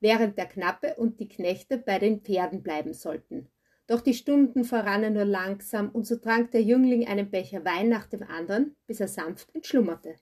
während 0.00 0.38
der 0.38 0.46
Knappe 0.46 0.94
und 0.94 1.20
die 1.20 1.28
Knechte 1.28 1.76
bei 1.76 1.98
den 1.98 2.20
Pferden 2.22 2.62
bleiben 2.62 2.94
sollten. 2.94 3.50
Doch 3.86 4.00
die 4.00 4.14
Stunden 4.14 4.64
verrannen 4.64 5.14
nur 5.14 5.24
langsam, 5.24 5.90
und 5.90 6.06
so 6.06 6.16
trank 6.16 6.50
der 6.52 6.62
Jüngling 6.62 7.06
einen 7.06 7.30
Becher 7.30 7.64
Wein 7.64 7.88
nach 7.88 8.06
dem 8.06 8.22
anderen, 8.22 8.76
bis 8.86 9.00
er 9.00 9.08
sanft 9.08 9.54
entschlummerte. 9.54 10.16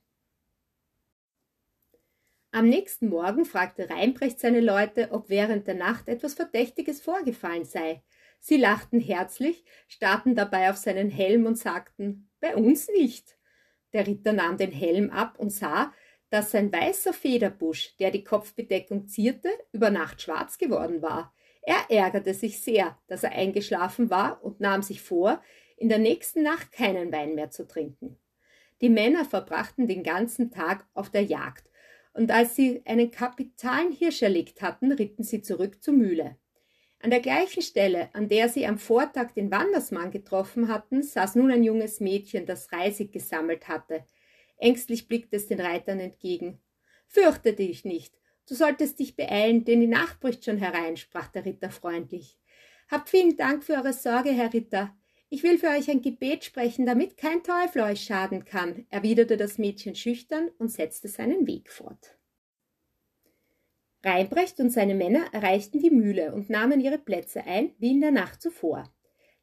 Am 2.52 2.68
nächsten 2.68 3.08
Morgen 3.08 3.44
fragte 3.44 3.88
Reinbrecht 3.88 4.40
seine 4.40 4.60
Leute, 4.60 5.12
ob 5.12 5.28
während 5.28 5.68
der 5.68 5.76
Nacht 5.76 6.08
etwas 6.08 6.34
Verdächtiges 6.34 7.00
vorgefallen 7.00 7.64
sei. 7.64 8.02
Sie 8.40 8.56
lachten 8.56 8.98
herzlich, 8.98 9.64
starrten 9.86 10.34
dabei 10.34 10.70
auf 10.70 10.76
seinen 10.76 11.10
Helm 11.10 11.46
und 11.46 11.56
sagten 11.56 12.28
Bei 12.40 12.56
uns 12.56 12.88
nicht. 12.88 13.38
Der 13.92 14.06
Ritter 14.06 14.32
nahm 14.32 14.56
den 14.56 14.72
Helm 14.72 15.10
ab 15.10 15.38
und 15.38 15.50
sah, 15.50 15.92
dass 16.30 16.50
sein 16.50 16.72
weißer 16.72 17.12
Federbusch, 17.12 17.96
der 17.98 18.10
die 18.10 18.24
Kopfbedeckung 18.24 19.06
zierte, 19.06 19.50
über 19.72 19.90
Nacht 19.90 20.22
schwarz 20.22 20.58
geworden 20.58 21.02
war. 21.02 21.34
Er 21.62 21.90
ärgerte 21.90 22.34
sich 22.34 22.60
sehr, 22.60 22.98
dass 23.06 23.22
er 23.22 23.32
eingeschlafen 23.32 24.10
war 24.10 24.42
und 24.42 24.60
nahm 24.60 24.82
sich 24.82 25.02
vor, 25.02 25.42
in 25.76 25.88
der 25.88 25.98
nächsten 25.98 26.42
Nacht 26.42 26.72
keinen 26.72 27.12
Wein 27.12 27.34
mehr 27.34 27.50
zu 27.50 27.66
trinken. 27.66 28.18
Die 28.80 28.88
Männer 28.88 29.24
verbrachten 29.24 29.86
den 29.86 30.02
ganzen 30.02 30.50
Tag 30.50 30.86
auf 30.94 31.10
der 31.10 31.22
Jagd 31.22 31.70
und 32.12 32.30
als 32.30 32.56
sie 32.56 32.82
einen 32.86 33.10
kapitalen 33.10 33.92
Hirsch 33.92 34.22
erlegt 34.22 34.62
hatten, 34.62 34.92
ritten 34.92 35.22
sie 35.22 35.42
zurück 35.42 35.82
zur 35.82 35.94
Mühle. 35.94 36.36
An 37.02 37.10
der 37.10 37.20
gleichen 37.20 37.62
Stelle, 37.62 38.10
an 38.14 38.28
der 38.28 38.48
sie 38.48 38.66
am 38.66 38.78
Vortag 38.78 39.32
den 39.32 39.50
Wandersmann 39.50 40.10
getroffen 40.10 40.68
hatten, 40.68 41.02
saß 41.02 41.36
nun 41.36 41.50
ein 41.50 41.64
junges 41.64 42.00
Mädchen, 42.00 42.44
das 42.44 42.72
Reisig 42.72 43.12
gesammelt 43.12 43.68
hatte. 43.68 44.04
Ängstlich 44.58 45.08
blickte 45.08 45.36
es 45.36 45.46
den 45.46 45.60
Reitern 45.60 45.98
entgegen. 45.98 46.60
Fürchte 47.06 47.54
dich 47.54 47.84
nicht, 47.86 48.19
du 48.50 48.56
solltest 48.56 48.98
dich 48.98 49.14
beeilen, 49.14 49.64
denn 49.64 49.80
die 49.80 49.86
Nacht 49.86 50.18
bricht 50.20 50.44
schon 50.44 50.58
herein, 50.58 50.96
sprach 50.96 51.28
der 51.28 51.44
Ritter 51.44 51.70
freundlich. 51.70 52.36
Habt 52.90 53.08
vielen 53.08 53.36
Dank 53.36 53.62
für 53.62 53.74
eure 53.74 53.92
Sorge, 53.92 54.30
Herr 54.30 54.52
Ritter. 54.52 54.92
Ich 55.28 55.44
will 55.44 55.58
für 55.58 55.68
euch 55.68 55.88
ein 55.88 56.02
Gebet 56.02 56.44
sprechen, 56.44 56.86
damit 56.86 57.16
kein 57.16 57.44
Teufel 57.44 57.82
euch 57.82 58.02
schaden 58.02 58.44
kann, 58.44 58.86
erwiderte 58.90 59.36
das 59.36 59.58
Mädchen 59.58 59.94
schüchtern 59.94 60.50
und 60.58 60.72
setzte 60.72 61.06
seinen 61.06 61.46
Weg 61.46 61.70
fort. 61.70 62.18
Reinbrecht 64.02 64.58
und 64.58 64.70
seine 64.70 64.96
Männer 64.96 65.26
erreichten 65.32 65.78
die 65.78 65.90
Mühle 65.90 66.34
und 66.34 66.50
nahmen 66.50 66.80
ihre 66.80 66.98
Plätze 66.98 67.44
ein, 67.44 67.72
wie 67.78 67.92
in 67.92 68.00
der 68.00 68.10
Nacht 68.10 68.42
zuvor. 68.42 68.92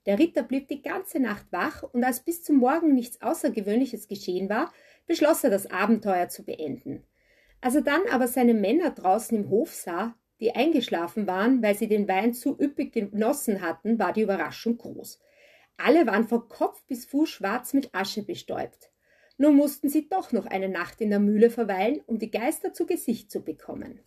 Der 0.05 0.19
Ritter 0.19 0.43
blieb 0.43 0.67
die 0.67 0.81
ganze 0.81 1.19
Nacht 1.19 1.45
wach, 1.51 1.83
und 1.83 2.03
als 2.03 2.21
bis 2.21 2.43
zum 2.43 2.57
Morgen 2.57 2.93
nichts 2.93 3.21
Außergewöhnliches 3.21 4.09
geschehen 4.09 4.49
war, 4.49 4.73
beschloss 5.05 5.43
er, 5.45 5.49
das 5.49 5.67
Abenteuer 5.67 6.27
zu 6.27 6.43
beenden. 6.43 7.05
Als 7.61 7.75
er 7.75 7.81
dann 7.81 8.01
aber 8.11 8.27
seine 8.27 8.53
Männer 8.53 8.91
draußen 8.91 9.37
im 9.37 9.49
Hof 9.49 9.73
sah, 9.73 10.15
die 10.39 10.55
eingeschlafen 10.55 11.27
waren, 11.27 11.63
weil 11.63 11.75
sie 11.75 11.87
den 11.87 12.07
Wein 12.07 12.33
zu 12.33 12.57
üppig 12.59 12.93
genossen 12.93 13.61
hatten, 13.61 13.97
war 13.97 14.13
die 14.13 14.21
Überraschung 14.21 14.77
groß. 14.77 15.19
Alle 15.77 16.05
waren 16.07 16.27
von 16.27 16.47
Kopf 16.47 16.83
bis 16.85 17.05
Fuß 17.05 17.29
schwarz 17.29 17.73
mit 17.73 17.93
Asche 17.93 18.23
bestäubt. 18.23 18.91
Nun 19.37 19.55
mussten 19.55 19.89
sie 19.89 20.09
doch 20.09 20.31
noch 20.31 20.47
eine 20.47 20.69
Nacht 20.69 21.01
in 21.01 21.09
der 21.09 21.19
Mühle 21.19 21.49
verweilen, 21.49 22.01
um 22.07 22.17
die 22.17 22.31
Geister 22.31 22.73
zu 22.73 22.85
Gesicht 22.85 23.31
zu 23.31 23.43
bekommen. 23.43 23.99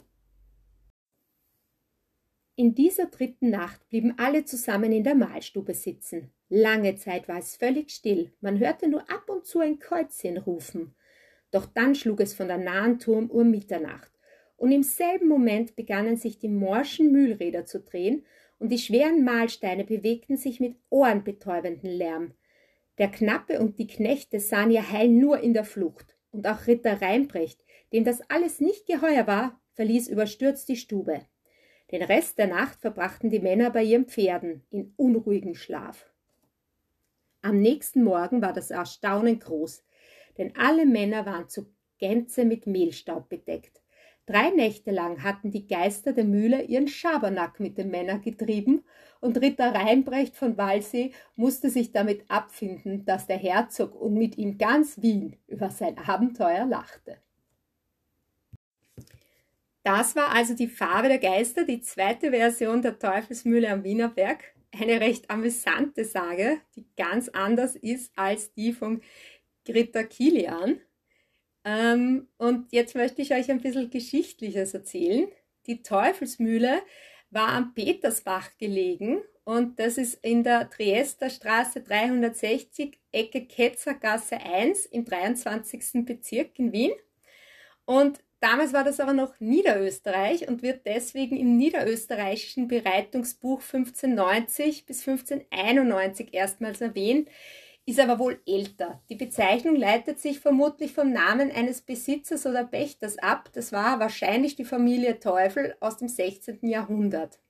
In 2.57 2.75
dieser 2.75 3.07
dritten 3.07 3.51
Nacht 3.51 3.89
blieben 3.89 4.15
alle 4.19 4.45
zusammen 4.45 4.93
in 4.93 5.05
der 5.05 5.15
Mahlstube 5.15 5.73
sitzen. 5.73 6.33
Lange 6.49 6.97
Zeit 6.97 7.29
war 7.29 7.39
es 7.39 7.57
völlig 7.57 7.91
still, 7.91 8.33
man 8.41 8.59
hörte 8.59 8.89
nur 8.89 9.09
ab 9.11 9.29
und 9.29 9.47
zu 9.47 9.61
ein 9.61 9.79
Käuzchen 9.79 10.37
rufen. 10.37 10.95
Doch 11.51 11.67
dann 11.67 11.95
schlug 11.95 12.21
es 12.21 12.35
von 12.35 12.49
der 12.49 12.59
nahen 12.59 12.99
Turmuhr 12.99 13.45
Mitternacht, 13.45 14.13
und 14.57 14.73
im 14.73 14.83
selben 14.83 15.27
Moment 15.27 15.75
begannen 15.75 16.17
sich 16.17 16.39
die 16.39 16.49
morschen 16.49 17.11
Mühlräder 17.13 17.65
zu 17.65 17.81
drehen 17.81 18.25
und 18.59 18.69
die 18.71 18.79
schweren 18.79 19.25
Mahlsteine 19.25 19.85
bewegten 19.85 20.37
sich 20.37 20.61
mit 20.61 20.77
ohrenbetäubendem 20.91 21.91
Lärm. 21.91 22.35
Der 22.99 23.09
Knappe 23.09 23.59
und 23.59 23.79
die 23.79 23.87
Knechte 23.87 24.39
sahen 24.39 24.71
ihr 24.71 24.93
Heil 24.93 25.09
nur 25.09 25.41
in 25.41 25.55
der 25.55 25.65
Flucht, 25.65 26.17
und 26.31 26.47
auch 26.47 26.67
Ritter 26.67 27.01
Reinbrecht, 27.01 27.65
dem 27.93 28.05
das 28.05 28.21
alles 28.29 28.61
nicht 28.61 28.87
geheuer 28.87 29.27
war, 29.27 29.61
verließ 29.73 30.09
überstürzt 30.09 30.69
die 30.69 30.77
Stube. 30.77 31.23
Den 31.91 32.03
Rest 32.03 32.39
der 32.39 32.47
Nacht 32.47 32.81
verbrachten 32.81 33.31
die 33.31 33.41
Männer 33.41 33.71
bei 33.71 33.83
ihren 33.83 34.07
Pferden 34.07 34.63
in 34.71 34.93
unruhigem 34.97 35.55
Schlaf. 35.55 36.13
Am 37.43 37.61
nächsten 37.61 38.05
Morgen 38.05 38.43
war 38.43 38.53
das 38.53 38.71
Erstaunen 38.71 39.39
groß, 39.39 39.83
denn 40.41 40.57
alle 40.57 40.87
Männer 40.87 41.25
waren 41.27 41.49
zu 41.49 41.73
Gänze 41.99 42.45
mit 42.45 42.67
Mehlstaub 42.67 43.29
bedeckt. 43.29 43.81
Drei 44.27 44.51
Nächte 44.51 44.91
lang 44.91 45.23
hatten 45.23 45.51
die 45.51 45.67
Geister 45.67 46.13
der 46.13 46.25
Mühle 46.25 46.63
ihren 46.63 46.89
Schabernack 46.89 47.61
mit 47.61 47.79
den 47.79 47.91
Männern 47.91 48.23
getrieben, 48.23 48.85
und 49.21 49.39
Ritter 49.39 49.75
Reinbrecht 49.75 50.35
von 50.35 50.57
Walsee 50.57 51.13
musste 51.37 51.69
sich 51.69 51.93
damit 51.93 52.25
abfinden, 52.31 53.05
dass 53.05 53.27
der 53.27 53.37
Herzog 53.37 53.95
und 53.95 54.15
mit 54.15 54.39
ihm 54.39 54.57
ganz 54.57 55.03
Wien 55.03 55.37
über 55.47 55.69
sein 55.71 55.99
Abenteuer 55.99 56.65
lachte. 56.65 57.19
Das 59.83 60.17
war 60.17 60.35
also 60.35 60.55
die 60.55 60.69
Farbe 60.69 61.09
der 61.09 61.19
Geister, 61.19 61.65
die 61.65 61.83
zweite 61.83 62.31
Version 62.31 62.81
der 62.81 62.99
Teufelsmühle 62.99 63.69
am 63.71 63.85
Wienerberg. 63.85 64.43
Eine 64.73 65.01
recht 65.01 65.29
amüsante 65.31 66.05
Sage, 66.05 66.59
die 66.77 66.87
ganz 66.97 67.29
anders 67.29 67.77
ist 67.77 68.13
als 68.17 68.55
die 68.55 68.73
von 68.73 69.03
Ritter 69.69 70.05
Kilian. 70.05 70.81
Ähm, 71.65 72.29
und 72.39 72.73
jetzt 72.73 72.95
möchte 72.95 73.23
ich 73.23 73.33
euch 73.33 73.51
ein 73.51 73.61
bisschen 73.61 73.91
Geschichtliches 73.91 74.75
erzählen. 74.75 75.29
Die 75.67 75.83
Teufelsmühle 75.83 76.83
war 77.31 77.49
am 77.49 77.75
Petersbach 77.75 78.57
gelegen 78.59 79.23
und 79.45 79.79
das 79.79 79.99
ist 79.99 80.15
in 80.23 80.45
der 80.45 80.71
Triester 80.71 81.29
Straße 81.29 81.81
360, 81.81 82.99
Ecke 83.13 83.47
Ketzergasse 83.47 84.37
1 84.37 84.87
im 84.87 85.05
23. 85.05 86.05
Bezirk 86.05 86.59
in 86.59 86.73
Wien. 86.73 86.93
Und 87.85 88.21
damals 88.41 88.73
war 88.73 88.85
das 88.85 89.01
aber 89.01 89.13
noch 89.13 89.39
Niederösterreich 89.41 90.47
und 90.47 90.63
wird 90.63 90.87
deswegen 90.87 91.37
im 91.37 91.57
niederösterreichischen 91.57 92.69
Bereitungsbuch 92.69 93.61
1590 93.61 94.87
bis 94.87 95.07
1591 95.07 96.33
erstmals 96.33 96.81
erwähnt 96.81 97.29
ist 97.87 97.99
aber 97.99 98.19
wohl 98.19 98.41
älter. 98.47 99.03
Die 99.09 99.17
Bezeichnung 99.17 99.75
leitet 99.77 100.21
sich 100.21 100.41
vermutlich 100.41 100.93
vom 100.93 101.13
Namen 101.13 101.51
eines 101.51 101.81
Besitzers 101.81 102.47
oder 102.47 102.65
Pächters 102.65 103.19
ab. 103.19 103.51
Das 103.53 103.73
war 103.73 103.99
wahrscheinlich 104.01 104.57
die 104.57 104.65
Familie 104.65 105.19
Teufel 105.19 105.77
aus 105.81 105.97
dem 105.97 106.09
16. 106.09 106.61
Jahrhundert. 106.63 107.41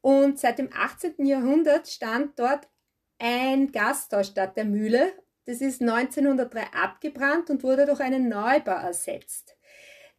Und 0.00 0.38
seit 0.38 0.58
dem 0.58 0.70
18. 0.72 1.24
Jahrhundert 1.24 1.88
stand 1.88 2.38
dort 2.38 2.68
ein 3.18 3.72
Gasthaus 3.72 4.28
statt 4.28 4.56
der 4.56 4.64
Mühle. 4.64 5.12
Das 5.46 5.60
ist 5.60 5.80
1903 5.80 6.62
abgebrannt 6.72 7.50
und 7.50 7.62
wurde 7.62 7.86
durch 7.86 8.00
einen 8.00 8.28
Neubau 8.28 8.72
ersetzt. 8.72 9.56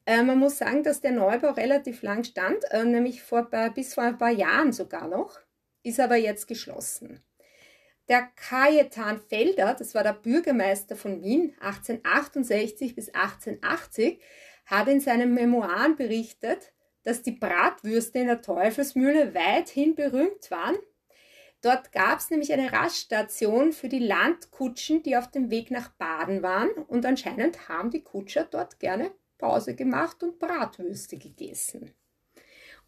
Äh, 0.06 0.24
man 0.24 0.40
muss 0.40 0.60
sagen, 0.60 0.84
dass 0.84 1.02
der 1.02 1.12
Neubau 1.12 1.52
relativ 1.52 2.04
lang 2.04 2.24
stand, 2.24 2.64
äh, 2.72 2.84
nämlich 2.84 3.24
vor, 3.24 3.50
bis 3.74 3.94
vor 3.96 4.04
ein 4.04 4.18
paar 4.18 4.32
Jahren 4.32 4.72
sogar 4.72 5.08
noch, 5.08 5.40
ist 5.84 6.00
aber 6.00 6.16
jetzt 6.16 6.48
geschlossen. 6.48 7.24
Der 8.08 8.30
Cajetan 8.36 9.20
Felder, 9.20 9.74
das 9.74 9.96
war 9.96 10.04
der 10.04 10.14
Bürgermeister 10.14 10.96
von 10.96 11.24
Wien 11.24 11.56
1868 11.60 12.94
bis 12.94 13.10
1880, 13.10 14.22
hat 14.68 14.88
in 14.88 15.00
seinen 15.00 15.34
Memoiren 15.34 15.96
berichtet, 15.96 16.72
dass 17.04 17.24
die 17.24 17.32
Bratwürste 17.32 18.20
in 18.20 18.28
der 18.28 18.42
Teufelsmühle 18.42 19.34
weithin 19.34 19.96
berühmt 19.96 20.52
waren. 20.52 20.76
Dort 21.62 21.92
gab 21.92 22.20
es 22.20 22.30
nämlich 22.30 22.54
eine 22.54 22.72
Raststation 22.72 23.74
für 23.74 23.90
die 23.90 24.00
Landkutschen, 24.00 25.02
die 25.02 25.18
auf 25.18 25.32
dem 25.32 25.50
Weg 25.50 25.72
nach 25.72 25.90
Baden 25.90 26.44
waren 26.44 26.70
und 26.70 27.08
anscheinend 27.08 27.70
haben 27.70 27.90
die 27.90 28.04
Kutscher 28.04 28.44
dort 28.44 28.80
gerne 28.80 29.12
Pause 29.40 29.76
gemacht 29.76 30.22
und 30.22 30.38
Bratwürste 30.38 31.18
gegessen. 31.18 31.92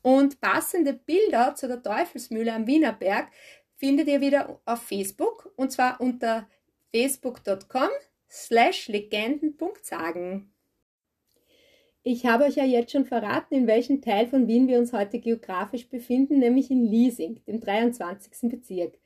Und 0.03 0.39
passende 0.41 0.93
Bilder 0.93 1.55
zu 1.55 1.67
der 1.67 1.81
Teufelsmühle 1.81 2.53
am 2.53 2.67
Wienerberg 2.67 3.29
findet 3.77 4.07
ihr 4.07 4.21
wieder 4.21 4.59
auf 4.65 4.81
Facebook 4.81 5.51
und 5.55 5.71
zwar 5.71 6.01
unter 6.01 6.47
facebook.com 6.93 7.89
slash 8.29 8.87
legenden.sagen. 8.89 10.51
Ich 12.03 12.25
habe 12.25 12.45
euch 12.45 12.55
ja 12.55 12.63
jetzt 12.63 12.91
schon 12.91 13.05
verraten, 13.05 13.53
in 13.53 13.67
welchem 13.67 14.01
Teil 14.01 14.27
von 14.27 14.47
Wien 14.47 14.67
wir 14.67 14.79
uns 14.79 14.93
heute 14.93 15.19
geografisch 15.19 15.89
befinden, 15.89 16.39
nämlich 16.39 16.71
in 16.71 16.85
Liesing, 16.85 17.43
dem 17.45 17.59
23. 17.59 18.49
Bezirk. 18.49 18.97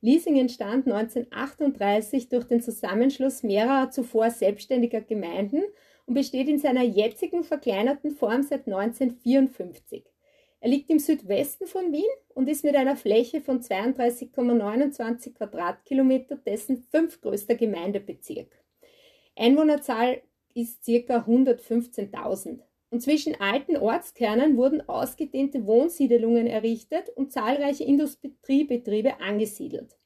Liesing 0.00 0.36
entstand 0.36 0.86
1938 0.86 2.28
durch 2.28 2.44
den 2.44 2.62
Zusammenschluss 2.62 3.42
mehrerer 3.42 3.90
zuvor 3.90 4.30
selbstständiger 4.30 5.00
Gemeinden 5.00 5.62
und 6.06 6.14
besteht 6.14 6.48
in 6.48 6.58
seiner 6.58 6.82
jetzigen 6.82 7.44
verkleinerten 7.44 8.12
Form 8.12 8.42
seit 8.42 8.66
1954. 8.66 10.04
Er 10.66 10.70
liegt 10.70 10.90
im 10.90 10.98
Südwesten 10.98 11.68
von 11.68 11.92
Wien 11.92 12.10
und 12.34 12.48
ist 12.48 12.64
mit 12.64 12.74
einer 12.74 12.96
Fläche 12.96 13.40
von 13.40 13.60
32,29 13.60 15.34
Quadratkilometer 15.34 16.38
dessen 16.38 16.82
fünftgrößter 16.90 17.54
Gemeindebezirk. 17.54 18.48
Einwohnerzahl 19.36 20.22
ist 20.54 20.84
ca. 20.84 21.18
115.000. 21.18 22.58
Und 22.90 23.00
zwischen 23.00 23.40
alten 23.40 23.76
Ortskernen 23.76 24.56
wurden 24.56 24.88
ausgedehnte 24.88 25.64
Wohnsiedelungen 25.68 26.48
errichtet 26.48 27.10
und 27.10 27.30
zahlreiche 27.30 27.84
Industriebetriebe 27.84 29.20
angesiedelt. 29.20 29.96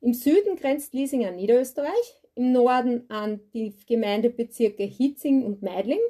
Im 0.00 0.14
Süden 0.14 0.56
grenzt 0.56 0.94
Liesing 0.94 1.24
an 1.26 1.36
Niederösterreich, 1.36 2.20
im 2.34 2.50
Norden 2.50 3.08
an 3.08 3.38
die 3.54 3.72
Gemeindebezirke 3.86 4.82
Hitzing 4.82 5.44
und 5.44 5.62
Meidling 5.62 6.00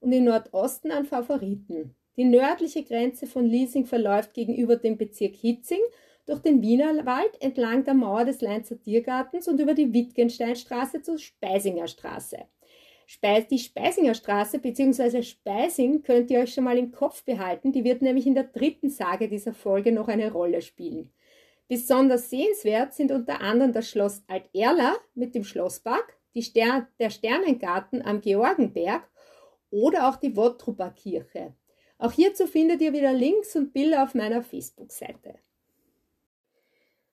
und 0.00 0.12
im 0.12 0.24
Nordosten 0.24 0.90
an 0.90 1.06
Favoriten. 1.06 1.96
Die 2.16 2.24
nördliche 2.24 2.82
Grenze 2.82 3.26
von 3.26 3.46
Liesing 3.46 3.86
verläuft 3.86 4.34
gegenüber 4.34 4.76
dem 4.76 4.98
Bezirk 4.98 5.34
Hitzing 5.34 5.80
durch 6.26 6.40
den 6.40 6.60
Wienerwald 6.60 7.40
entlang 7.40 7.84
der 7.84 7.94
Mauer 7.94 8.24
des 8.24 8.40
Leinzer 8.40 8.80
Tiergartens 8.80 9.48
und 9.48 9.58
über 9.60 9.74
die 9.74 9.92
Wittgensteinstraße 9.92 11.02
zur 11.02 11.18
Speisinger 11.18 11.88
Straße. 11.88 12.38
Die 13.50 13.58
Speisinger 13.58 14.14
Straße 14.14 14.58
bzw. 14.58 15.22
Speising 15.22 16.02
könnt 16.02 16.30
ihr 16.30 16.40
euch 16.40 16.54
schon 16.54 16.64
mal 16.64 16.78
im 16.78 16.92
Kopf 16.92 17.24
behalten, 17.24 17.72
die 17.72 17.84
wird 17.84 18.02
nämlich 18.02 18.26
in 18.26 18.34
der 18.34 18.44
dritten 18.44 18.90
Sage 18.90 19.28
dieser 19.28 19.52
Folge 19.52 19.90
noch 19.90 20.08
eine 20.08 20.32
Rolle 20.32 20.62
spielen. 20.62 21.10
Besonders 21.68 22.30
sehenswert 22.30 22.94
sind 22.94 23.10
unter 23.10 23.40
anderem 23.40 23.72
das 23.72 23.88
Schloss 23.88 24.22
Alt-Erla 24.28 24.96
mit 25.14 25.34
dem 25.34 25.44
Schlosspark, 25.44 26.18
Stern 26.38 26.86
der 26.98 27.10
Sternengarten 27.10 28.02
am 28.02 28.20
Georgenberg 28.20 29.08
oder 29.70 30.08
auch 30.08 30.16
die 30.16 30.36
Wottruper 30.36 30.90
Kirche. 30.90 31.54
Auch 32.02 32.10
hierzu 32.10 32.48
findet 32.48 32.80
ihr 32.80 32.92
wieder 32.92 33.12
Links 33.12 33.54
und 33.54 33.72
Bilder 33.72 34.02
auf 34.02 34.14
meiner 34.14 34.42
Facebook-Seite. 34.42 35.36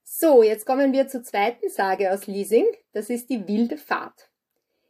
So, 0.04 0.42
jetzt 0.42 0.66
kommen 0.66 0.94
wir 0.94 1.08
zur 1.08 1.22
zweiten 1.22 1.70
Sage 1.70 2.12
aus 2.12 2.26
Liesing. 2.26 2.66
Das 2.92 3.12
ist 3.12 3.30
die 3.30 3.48
wilde 3.48 3.78
Fahrt. 3.78 4.32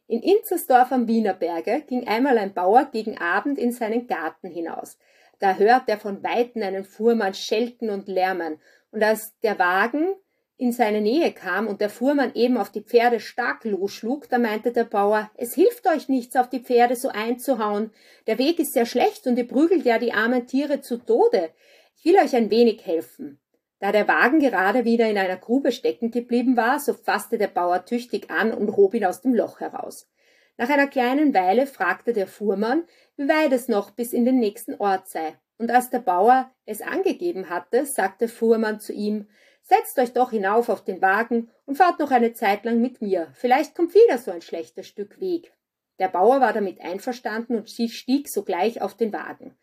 In 0.06 0.22
Inzersdorf 0.22 0.90
am 0.90 1.06
Wienerberge 1.06 1.82
ging 1.86 2.08
einmal 2.08 2.38
ein 2.38 2.54
Bauer 2.54 2.86
gegen 2.86 3.18
Abend 3.18 3.58
in 3.58 3.72
seinen 3.72 4.06
Garten 4.06 4.48
hinaus. 4.48 4.96
Da 5.38 5.56
hört 5.56 5.86
er 5.86 5.98
von 5.98 6.22
Weitem 6.22 6.62
einen 6.62 6.84
Fuhrmann 6.84 7.34
schelten 7.34 7.90
und 7.90 8.08
lärmen, 8.08 8.58
und 8.92 9.02
als 9.02 9.38
der 9.40 9.58
Wagen 9.58 10.14
in 10.60 10.72
seine 10.72 11.00
Nähe 11.00 11.32
kam 11.32 11.68
und 11.68 11.80
der 11.80 11.88
Fuhrmann 11.88 12.34
eben 12.34 12.58
auf 12.58 12.70
die 12.70 12.82
Pferde 12.82 13.18
stark 13.18 13.64
losschlug, 13.64 14.28
da 14.28 14.36
meinte 14.36 14.72
der 14.72 14.84
Bauer, 14.84 15.30
es 15.38 15.54
hilft 15.54 15.86
euch 15.86 16.10
nichts, 16.10 16.36
auf 16.36 16.50
die 16.50 16.60
Pferde 16.60 16.96
so 16.96 17.08
einzuhauen. 17.08 17.92
Der 18.26 18.36
Weg 18.36 18.58
ist 18.58 18.74
sehr 18.74 18.84
schlecht 18.84 19.26
und 19.26 19.38
ihr 19.38 19.48
prügelt 19.48 19.86
ja 19.86 19.98
die 19.98 20.12
armen 20.12 20.46
Tiere 20.46 20.82
zu 20.82 20.98
Tode. 20.98 21.48
Ich 21.96 22.04
will 22.04 22.16
euch 22.18 22.36
ein 22.36 22.50
wenig 22.50 22.84
helfen. 22.84 23.40
Da 23.78 23.90
der 23.90 24.06
Wagen 24.06 24.38
gerade 24.38 24.84
wieder 24.84 25.08
in 25.08 25.16
einer 25.16 25.38
Grube 25.38 25.72
stecken 25.72 26.10
geblieben 26.10 26.58
war, 26.58 26.78
so 26.78 26.92
fasste 26.92 27.38
der 27.38 27.48
Bauer 27.48 27.86
tüchtig 27.86 28.30
an 28.30 28.52
und 28.52 28.76
hob 28.76 28.92
ihn 28.92 29.06
aus 29.06 29.22
dem 29.22 29.34
Loch 29.34 29.60
heraus. 29.60 30.10
Nach 30.58 30.68
einer 30.68 30.88
kleinen 30.88 31.32
Weile 31.32 31.66
fragte 31.66 32.12
der 32.12 32.26
Fuhrmann, 32.26 32.84
wie 33.16 33.28
weit 33.28 33.52
es 33.52 33.68
noch 33.68 33.92
bis 33.92 34.12
in 34.12 34.26
den 34.26 34.38
nächsten 34.38 34.74
Ort 34.74 35.08
sei. 35.08 35.38
Und 35.56 35.70
als 35.70 35.88
der 35.88 36.00
Bauer 36.00 36.50
es 36.66 36.82
angegeben 36.82 37.48
hatte, 37.48 37.86
sagte 37.86 38.28
Fuhrmann 38.28 38.78
zu 38.78 38.92
ihm, 38.92 39.26
Setzt 39.70 40.00
euch 40.00 40.12
doch 40.12 40.32
hinauf 40.32 40.68
auf 40.68 40.82
den 40.82 41.00
Wagen 41.00 41.48
und 41.64 41.76
fahrt 41.76 42.00
noch 42.00 42.10
eine 42.10 42.32
Zeit 42.32 42.64
lang 42.64 42.80
mit 42.80 43.00
mir. 43.00 43.28
Vielleicht 43.34 43.76
kommt 43.76 43.94
wieder 43.94 44.18
so 44.18 44.32
ein 44.32 44.42
schlechter 44.42 44.82
Stück 44.82 45.20
Weg. 45.20 45.52
Der 46.00 46.08
Bauer 46.08 46.40
war 46.40 46.52
damit 46.52 46.80
einverstanden 46.80 47.54
und 47.54 47.70
stieg 47.70 48.28
sogleich 48.28 48.82
auf 48.82 48.96
den 48.96 49.12
Wagen. 49.12 49.56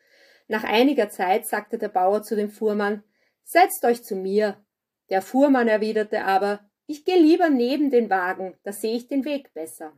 Nach 0.48 0.64
einiger 0.64 1.10
Zeit 1.10 1.46
sagte 1.46 1.78
der 1.78 1.90
Bauer 1.90 2.24
zu 2.24 2.38
dem 2.38 2.50
Fuhrmann, 2.50 3.04
Setzt 3.44 3.84
euch 3.84 4.02
zu 4.02 4.16
mir. 4.16 4.64
Der 5.10 5.22
Fuhrmann 5.22 5.68
erwiderte 5.68 6.24
aber, 6.24 6.62
ich 6.86 7.04
gehe 7.04 7.20
lieber 7.20 7.50
neben 7.50 7.92
den 7.92 8.10
Wagen, 8.10 8.58
da 8.64 8.72
sehe 8.72 8.96
ich 8.96 9.10
den 9.10 9.26
Weg 9.26 9.54
besser. 9.54 9.92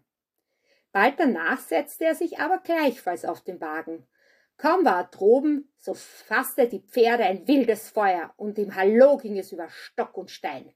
Bald 0.91 1.19
danach 1.19 1.59
setzte 1.59 2.05
er 2.05 2.15
sich 2.15 2.39
aber 2.39 2.57
gleichfalls 2.57 3.25
auf 3.25 3.41
den 3.41 3.61
Wagen. 3.61 4.07
Kaum 4.59 4.83
war 4.83 5.03
er 5.03 5.03
droben, 5.05 5.71
so 5.77 5.93
fasste 5.93 6.67
die 6.67 6.81
Pferde 6.81 7.23
ein 7.23 7.47
wildes 7.47 7.89
Feuer 7.89 8.33
und 8.35 8.59
im 8.59 8.75
Hallo 8.75 9.15
ging 9.15 9.37
es 9.37 9.53
über 9.53 9.69
Stock 9.69 10.17
und 10.17 10.31
Stein. 10.31 10.73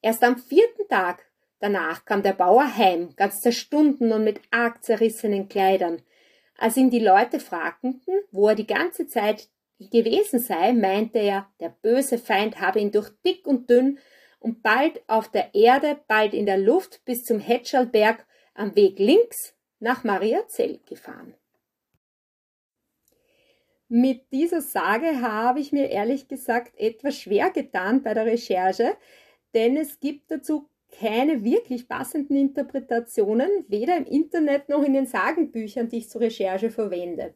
Erst 0.00 0.22
am 0.22 0.38
vierten 0.38 0.86
Tag 0.88 1.26
danach 1.58 2.04
kam 2.04 2.22
der 2.22 2.34
Bauer 2.34 2.76
heim, 2.76 3.16
ganz 3.16 3.40
zerstunden 3.40 4.12
und 4.12 4.22
mit 4.22 4.40
arg 4.52 4.84
zerrissenen 4.84 5.48
Kleidern. 5.48 6.00
Als 6.56 6.76
ihn 6.76 6.90
die 6.90 7.00
Leute 7.00 7.40
fragten, 7.40 8.00
wo 8.30 8.50
er 8.50 8.54
die 8.54 8.68
ganze 8.68 9.08
Zeit 9.08 9.48
gewesen 9.80 10.38
sei, 10.38 10.72
meinte 10.72 11.18
er, 11.18 11.48
der 11.58 11.70
böse 11.70 12.18
Feind 12.18 12.60
habe 12.60 12.78
ihn 12.78 12.92
durch 12.92 13.10
dick 13.26 13.48
und 13.48 13.68
dünn 13.68 13.98
und 14.38 14.62
bald 14.62 15.02
auf 15.08 15.28
der 15.28 15.56
Erde, 15.56 15.98
bald 16.06 16.34
in 16.34 16.46
der 16.46 16.58
Luft 16.58 17.04
bis 17.04 17.24
zum 17.24 17.40
Hetschalberg 17.40 18.24
am 18.54 18.76
Weg 18.76 19.00
links 19.00 19.56
nach 19.80 20.04
Mariazell 20.04 20.78
gefahren. 20.86 21.34
Mit 23.88 24.32
dieser 24.32 24.60
Sage 24.60 25.22
habe 25.22 25.60
ich 25.60 25.72
mir 25.72 25.88
ehrlich 25.88 26.28
gesagt 26.28 26.78
etwas 26.78 27.16
schwer 27.16 27.50
getan 27.50 28.02
bei 28.02 28.12
der 28.12 28.26
Recherche, 28.26 28.96
denn 29.54 29.78
es 29.78 29.98
gibt 29.98 30.30
dazu 30.30 30.68
keine 30.90 31.42
wirklich 31.42 31.88
passenden 31.88 32.36
Interpretationen, 32.36 33.48
weder 33.68 33.96
im 33.96 34.04
Internet 34.04 34.68
noch 34.68 34.82
in 34.82 34.92
den 34.92 35.06
Sagenbüchern, 35.06 35.88
die 35.88 35.98
ich 35.98 36.10
zur 36.10 36.20
Recherche 36.20 36.70
verwende. 36.70 37.34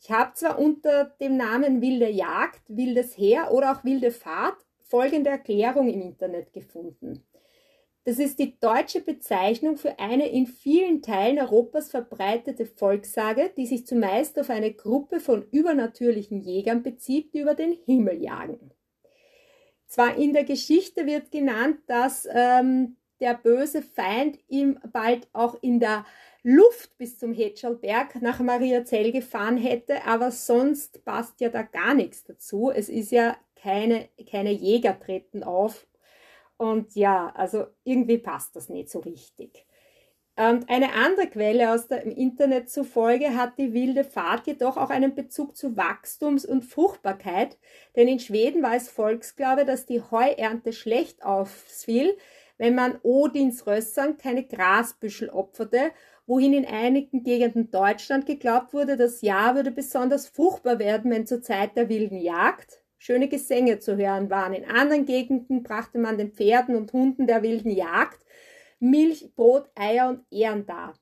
Ich 0.00 0.10
habe 0.10 0.34
zwar 0.34 0.58
unter 0.58 1.16
dem 1.20 1.36
Namen 1.36 1.82
wilde 1.82 2.08
Jagd, 2.08 2.62
wildes 2.68 3.18
Heer 3.18 3.50
oder 3.52 3.72
auch 3.72 3.84
wilde 3.84 4.12
Fahrt 4.12 4.64
folgende 4.88 5.30
Erklärung 5.30 5.88
im 5.88 6.00
Internet 6.00 6.52
gefunden. 6.52 7.24
Das 8.04 8.18
ist 8.18 8.38
die 8.38 8.58
deutsche 8.58 9.00
Bezeichnung 9.00 9.76
für 9.76 9.98
eine 9.98 10.28
in 10.28 10.46
vielen 10.46 11.02
Teilen 11.02 11.38
Europas 11.38 11.90
verbreitete 11.90 12.64
Volkssage, 12.64 13.50
die 13.56 13.66
sich 13.66 13.86
zumeist 13.86 14.38
auf 14.38 14.50
eine 14.50 14.72
Gruppe 14.72 15.20
von 15.20 15.46
übernatürlichen 15.50 16.40
Jägern 16.40 16.82
bezieht, 16.82 17.34
die 17.34 17.40
über 17.40 17.54
den 17.54 17.72
Himmel 17.84 18.22
jagen. 18.22 18.70
Zwar 19.86 20.16
in 20.16 20.32
der 20.32 20.44
Geschichte 20.44 21.06
wird 21.06 21.30
genannt, 21.30 21.78
dass 21.86 22.28
ähm, 22.30 22.96
der 23.20 23.34
böse 23.34 23.82
Feind 23.82 24.38
ihm 24.48 24.78
bald 24.92 25.28
auch 25.32 25.56
in 25.60 25.80
der 25.80 26.06
Luft 26.42 26.96
bis 26.98 27.18
zum 27.18 27.32
Hetschalberg 27.32 28.22
nach 28.22 28.40
Mariazell 28.40 29.12
gefahren 29.12 29.56
hätte, 29.56 30.04
aber 30.04 30.30
sonst 30.30 31.04
passt 31.04 31.40
ja 31.40 31.48
da 31.48 31.62
gar 31.62 31.94
nichts 31.94 32.24
dazu. 32.24 32.70
Es 32.70 32.88
ist 32.88 33.10
ja 33.10 33.36
keine, 33.56 34.08
keine 34.30 34.52
Jäger 34.52 34.98
treten 34.98 35.42
auf 35.42 35.87
und 36.58 36.94
ja, 36.94 37.32
also 37.34 37.66
irgendwie 37.84 38.18
passt 38.18 38.56
das 38.56 38.68
nicht 38.68 38.90
so 38.90 38.98
richtig. 39.00 39.66
Und 40.36 40.70
eine 40.70 40.92
andere 40.92 41.26
Quelle 41.26 41.72
aus 41.72 41.88
dem 41.88 42.12
Internet 42.12 42.70
zufolge 42.70 43.36
hat 43.36 43.58
die 43.58 43.72
wilde 43.72 44.04
Fahrt 44.04 44.46
jedoch 44.46 44.76
auch 44.76 44.90
einen 44.90 45.16
Bezug 45.16 45.56
zu 45.56 45.76
Wachstums- 45.76 46.46
und 46.46 46.64
Fruchtbarkeit, 46.64 47.58
denn 47.96 48.06
in 48.06 48.20
Schweden 48.20 48.62
war 48.62 48.76
es 48.76 48.88
Volksglaube, 48.88 49.64
dass 49.64 49.86
die 49.86 50.00
Heuernte 50.00 50.72
schlecht 50.72 51.24
ausfiel, 51.24 52.16
wenn 52.56 52.76
man 52.76 53.00
Odins 53.02 53.66
Rössern 53.66 54.16
keine 54.16 54.44
Grasbüschel 54.44 55.30
opferte, 55.30 55.90
wohin 56.26 56.52
in 56.52 56.66
einigen 56.66 57.24
Gegenden 57.24 57.72
Deutschland 57.72 58.26
geglaubt 58.26 58.72
wurde, 58.72 58.96
das 58.96 59.22
Jahr 59.22 59.56
würde 59.56 59.72
besonders 59.72 60.28
fruchtbar 60.28 60.78
werden, 60.78 61.10
wenn 61.10 61.26
zur 61.26 61.42
Zeit 61.42 61.76
der 61.76 61.88
wilden 61.88 62.18
Jagd, 62.18 62.84
schöne 62.98 63.28
Gesänge 63.28 63.78
zu 63.78 63.96
hören 63.96 64.28
waren. 64.28 64.52
In 64.52 64.64
anderen 64.64 65.06
Gegenden 65.06 65.62
brachte 65.62 65.98
man 65.98 66.18
den 66.18 66.32
Pferden 66.32 66.76
und 66.76 66.92
Hunden 66.92 67.26
der 67.26 67.42
wilden 67.42 67.70
Jagd 67.70 68.24
Milch, 68.80 69.34
Brot, 69.34 69.68
Eier 69.74 70.08
und 70.10 70.24
Ehren 70.30 70.66
dar. 70.66 70.94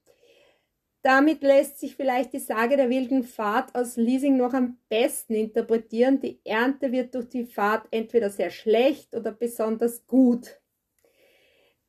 Damit 1.03 1.43
lässt 1.43 1.79
sich 1.79 1.95
vielleicht 1.95 2.33
die 2.33 2.41
Sage 2.41 2.77
der 2.77 2.91
wilden 2.91 3.23
Fahrt 3.23 3.75
aus 3.77 3.97
Leasing 3.97 4.37
noch 4.37 4.55
am 4.55 4.79
besten 4.89 5.35
interpretieren. 5.35 6.21
Die 6.21 6.41
Ernte 6.45 6.91
wird 6.91 7.15
durch 7.15 7.29
die 7.29 7.45
Fahrt 7.45 7.87
entweder 7.93 8.29
sehr 8.31 8.51
schlecht 8.51 9.15
oder 9.15 9.31
besonders 9.31 10.05
gut. 10.07 10.61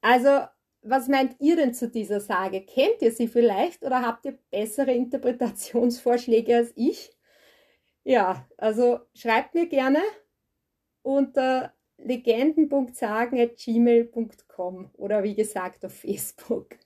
Also, 0.02 0.46
was 0.84 1.08
meint 1.08 1.36
ihr 1.40 1.56
denn 1.56 1.74
zu 1.74 1.90
dieser 1.90 2.20
Sage? 2.20 2.62
Kennt 2.62 3.02
ihr 3.02 3.12
sie 3.12 3.28
vielleicht 3.28 3.84
oder 3.84 4.04
habt 4.04 4.26
ihr 4.26 4.38
bessere 4.52 4.94
Interpretationsvorschläge 4.94 6.56
als 6.56 6.72
ich? 6.76 7.17
Ja, 8.08 8.48
also 8.56 9.02
schreibt 9.14 9.54
mir 9.54 9.68
gerne 9.68 10.00
unter 11.02 11.74
legenden.sagen.gmail.com 11.98 14.92
oder 14.94 15.24
wie 15.24 15.36
gesagt 15.36 15.84
auf 15.84 15.92
Facebook. 15.92 16.78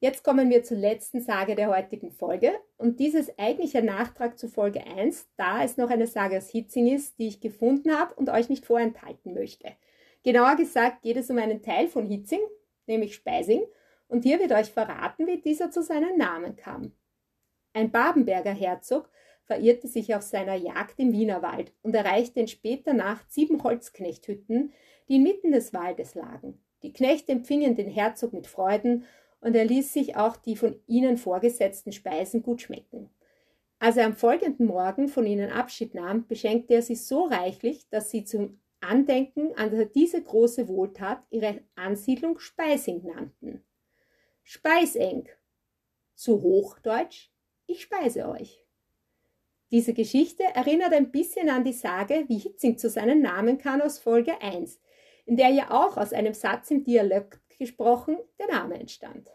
Jetzt 0.00 0.22
kommen 0.22 0.50
wir 0.50 0.64
zur 0.64 0.76
letzten 0.76 1.22
Sage 1.22 1.54
der 1.54 1.74
heutigen 1.74 2.12
Folge. 2.12 2.52
Und 2.76 3.00
dieses 3.00 3.38
eigentlich 3.38 3.74
ein 3.74 3.86
Nachtrag 3.86 4.38
zu 4.38 4.48
Folge 4.48 4.86
1, 4.86 5.30
da 5.38 5.64
es 5.64 5.78
noch 5.78 5.88
eine 5.88 6.06
Sage 6.06 6.36
aus 6.36 6.50
Hitzing 6.50 6.88
ist, 6.88 7.18
die 7.18 7.28
ich 7.28 7.40
gefunden 7.40 7.98
habe 7.98 8.14
und 8.16 8.28
euch 8.28 8.50
nicht 8.50 8.66
vorenthalten 8.66 9.32
möchte. 9.32 9.72
Genauer 10.24 10.56
gesagt 10.56 11.00
geht 11.00 11.16
es 11.16 11.30
um 11.30 11.38
einen 11.38 11.62
Teil 11.62 11.88
von 11.88 12.04
Hitzing, 12.04 12.42
nämlich 12.86 13.14
Speising, 13.14 13.64
und 14.08 14.24
hier 14.24 14.40
wird 14.40 14.52
euch 14.52 14.70
verraten, 14.70 15.26
wie 15.26 15.40
dieser 15.40 15.70
zu 15.70 15.82
seinem 15.82 16.18
Namen 16.18 16.56
kam. 16.56 16.92
Ein 17.72 17.90
Babenberger 17.90 18.52
Herzog 18.52 19.08
verirrte 19.44 19.88
sich 19.88 20.14
auf 20.14 20.22
seiner 20.22 20.54
Jagd 20.54 20.98
im 20.98 21.12
Wienerwald 21.12 21.72
und 21.82 21.94
erreichte 21.94 22.40
in 22.40 22.48
später 22.48 22.94
Nacht 22.94 23.32
sieben 23.32 23.62
Holzknechthütten, 23.62 24.72
die 25.08 25.16
inmitten 25.16 25.52
des 25.52 25.72
Waldes 25.72 26.14
lagen. 26.14 26.60
Die 26.82 26.92
Knechte 26.92 27.32
empfingen 27.32 27.76
den 27.76 27.90
Herzog 27.90 28.32
mit 28.32 28.46
Freuden 28.46 29.04
und 29.40 29.54
er 29.54 29.64
ließ 29.64 29.92
sich 29.92 30.16
auch 30.16 30.36
die 30.36 30.56
von 30.56 30.80
ihnen 30.86 31.16
vorgesetzten 31.16 31.92
Speisen 31.92 32.42
gut 32.42 32.62
schmecken. 32.62 33.10
Als 33.78 33.96
er 33.96 34.06
am 34.06 34.14
folgenden 34.14 34.66
Morgen 34.66 35.08
von 35.08 35.26
ihnen 35.26 35.50
Abschied 35.50 35.94
nahm, 35.94 36.26
beschenkte 36.26 36.74
er 36.74 36.82
sie 36.82 36.96
so 36.96 37.24
reichlich, 37.24 37.88
dass 37.88 38.10
sie 38.10 38.24
zum 38.24 38.60
Andenken 38.80 39.54
an 39.56 39.90
diese 39.94 40.22
große 40.22 40.68
Wohltat 40.68 41.22
ihre 41.30 41.60
Ansiedlung 41.76 42.38
Speising 42.38 43.06
nannten. 43.06 43.64
Speiseng. 44.42 45.28
Zu 46.14 46.42
Hochdeutsch, 46.42 47.30
ich 47.70 47.82
speise 47.82 48.28
euch. 48.28 48.64
Diese 49.70 49.94
Geschichte 49.94 50.42
erinnert 50.42 50.92
ein 50.92 51.12
bisschen 51.12 51.48
an 51.48 51.64
die 51.64 51.72
Sage, 51.72 52.24
wie 52.26 52.38
Hitzing 52.38 52.76
zu 52.76 52.90
seinen 52.90 53.22
Namen 53.22 53.58
kam 53.58 53.80
aus 53.80 54.00
Folge 54.00 54.40
1, 54.42 54.80
in 55.26 55.36
der 55.36 55.48
ja 55.50 55.70
auch 55.70 55.96
aus 55.96 56.12
einem 56.12 56.34
Satz 56.34 56.70
im 56.72 56.82
Dialekt 56.82 57.40
gesprochen 57.58 58.18
der 58.38 58.48
Name 58.48 58.80
entstand. 58.80 59.30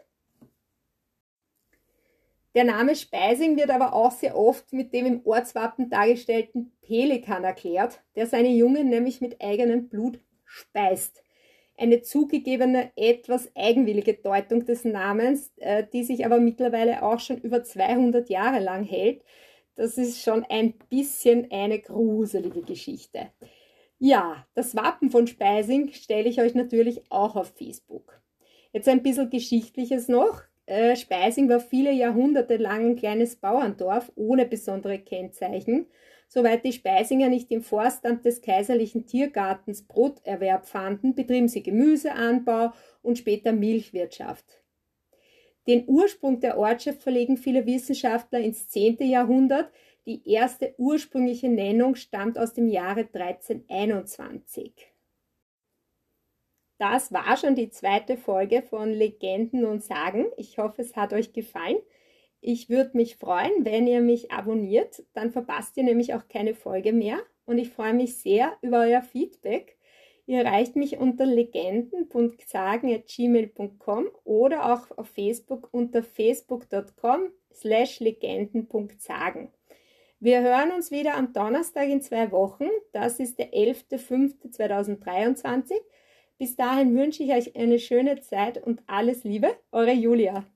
Der 2.54 2.64
Name 2.64 2.94
Speising 2.94 3.56
wird 3.56 3.70
aber 3.70 3.92
auch 3.92 4.12
sehr 4.12 4.36
oft 4.36 4.72
mit 4.72 4.92
dem 4.92 5.06
im 5.06 5.26
Ortswappen 5.26 5.90
dargestellten 5.90 6.72
Pelikan 6.80 7.44
erklärt, 7.44 8.02
der 8.14 8.26
seine 8.26 8.48
Jungen 8.48 8.88
nämlich 8.88 9.20
mit 9.20 9.42
eigenem 9.42 9.88
Blut 9.88 10.20
speist. 10.44 11.22
Eine 11.78 12.02
zugegebene, 12.02 12.90
etwas 12.96 13.50
eigenwillige 13.54 14.14
Deutung 14.14 14.64
des 14.64 14.84
Namens, 14.84 15.52
äh, 15.58 15.84
die 15.92 16.04
sich 16.04 16.24
aber 16.24 16.40
mittlerweile 16.40 17.02
auch 17.02 17.20
schon 17.20 17.38
über 17.38 17.62
200 17.62 18.30
Jahre 18.30 18.60
lang 18.60 18.84
hält. 18.84 19.22
Das 19.74 19.98
ist 19.98 20.22
schon 20.22 20.44
ein 20.44 20.74
bisschen 20.88 21.50
eine 21.50 21.78
gruselige 21.78 22.62
Geschichte. 22.62 23.30
Ja, 23.98 24.46
das 24.54 24.74
Wappen 24.74 25.10
von 25.10 25.26
Speising 25.26 25.92
stelle 25.92 26.28
ich 26.28 26.40
euch 26.40 26.54
natürlich 26.54 27.02
auch 27.10 27.36
auf 27.36 27.52
Facebook. 27.56 28.20
Jetzt 28.72 28.88
ein 28.88 29.02
bisschen 29.02 29.30
Geschichtliches 29.30 30.08
noch. 30.08 30.42
Äh, 30.66 30.96
Speising 30.96 31.48
war 31.48 31.60
viele 31.60 31.92
Jahrhunderte 31.92 32.56
lang 32.56 32.90
ein 32.90 32.96
kleines 32.96 33.36
Bauerndorf 33.36 34.12
ohne 34.16 34.46
besondere 34.46 34.98
Kennzeichen. 34.98 35.86
Soweit 36.28 36.64
die 36.64 36.72
Speisinger 36.72 37.28
nicht 37.28 37.50
im 37.50 37.62
Forstamt 37.62 38.24
des 38.24 38.42
kaiserlichen 38.42 39.06
Tiergartens 39.06 39.82
Broterwerb 39.82 40.66
fanden, 40.66 41.14
betrieben 41.14 41.48
sie 41.48 41.62
Gemüseanbau 41.62 42.72
und 43.02 43.18
später 43.18 43.52
Milchwirtschaft. 43.52 44.44
Den 45.66 45.84
Ursprung 45.88 46.40
der 46.40 46.58
Ortschaft 46.58 47.02
verlegen 47.02 47.36
viele 47.36 47.66
Wissenschaftler 47.66 48.40
ins 48.40 48.68
10. 48.68 48.98
Jahrhundert, 49.00 49.70
die 50.06 50.28
erste 50.30 50.74
ursprüngliche 50.78 51.48
Nennung 51.48 51.96
stammt 51.96 52.38
aus 52.38 52.54
dem 52.54 52.68
Jahre 52.68 53.08
1321. 53.12 54.72
Das 56.78 57.12
war 57.12 57.36
schon 57.36 57.54
die 57.54 57.70
zweite 57.70 58.16
Folge 58.16 58.62
von 58.62 58.92
Legenden 58.92 59.64
und 59.64 59.82
Sagen. 59.82 60.26
Ich 60.36 60.58
hoffe, 60.58 60.82
es 60.82 60.94
hat 60.94 61.12
euch 61.12 61.32
gefallen. 61.32 61.78
Ich 62.48 62.70
würde 62.70 62.96
mich 62.96 63.16
freuen, 63.16 63.64
wenn 63.64 63.88
ihr 63.88 64.00
mich 64.00 64.30
abonniert, 64.30 65.02
dann 65.14 65.32
verpasst 65.32 65.76
ihr 65.76 65.82
nämlich 65.82 66.14
auch 66.14 66.28
keine 66.28 66.54
Folge 66.54 66.92
mehr. 66.92 67.18
Und 67.44 67.58
ich 67.58 67.70
freue 67.70 67.92
mich 67.92 68.18
sehr 68.18 68.56
über 68.62 68.82
euer 68.82 69.02
Feedback. 69.02 69.76
Ihr 70.26 70.44
erreicht 70.44 70.76
mich 70.76 70.98
unter 70.98 71.26
legenden.sagen.gmail.com 71.26 74.06
oder 74.22 74.72
auch 74.72 74.96
auf 74.96 75.08
Facebook 75.08 75.70
unter 75.72 76.04
facebook.com 76.04 77.32
slash 77.52 77.98
legenden.sagen. 77.98 79.50
Wir 80.20 80.40
hören 80.40 80.70
uns 80.70 80.92
wieder 80.92 81.16
am 81.16 81.32
Donnerstag 81.32 81.88
in 81.88 82.00
zwei 82.00 82.30
Wochen. 82.30 82.68
Das 82.92 83.18
ist 83.18 83.40
der 83.40 83.54
11.05.2023. 83.54 85.72
Bis 86.38 86.54
dahin 86.54 86.96
wünsche 86.96 87.24
ich 87.24 87.32
euch 87.32 87.56
eine 87.56 87.80
schöne 87.80 88.20
Zeit 88.20 88.64
und 88.64 88.84
alles 88.86 89.24
Liebe, 89.24 89.56
eure 89.72 89.94
Julia. 89.94 90.46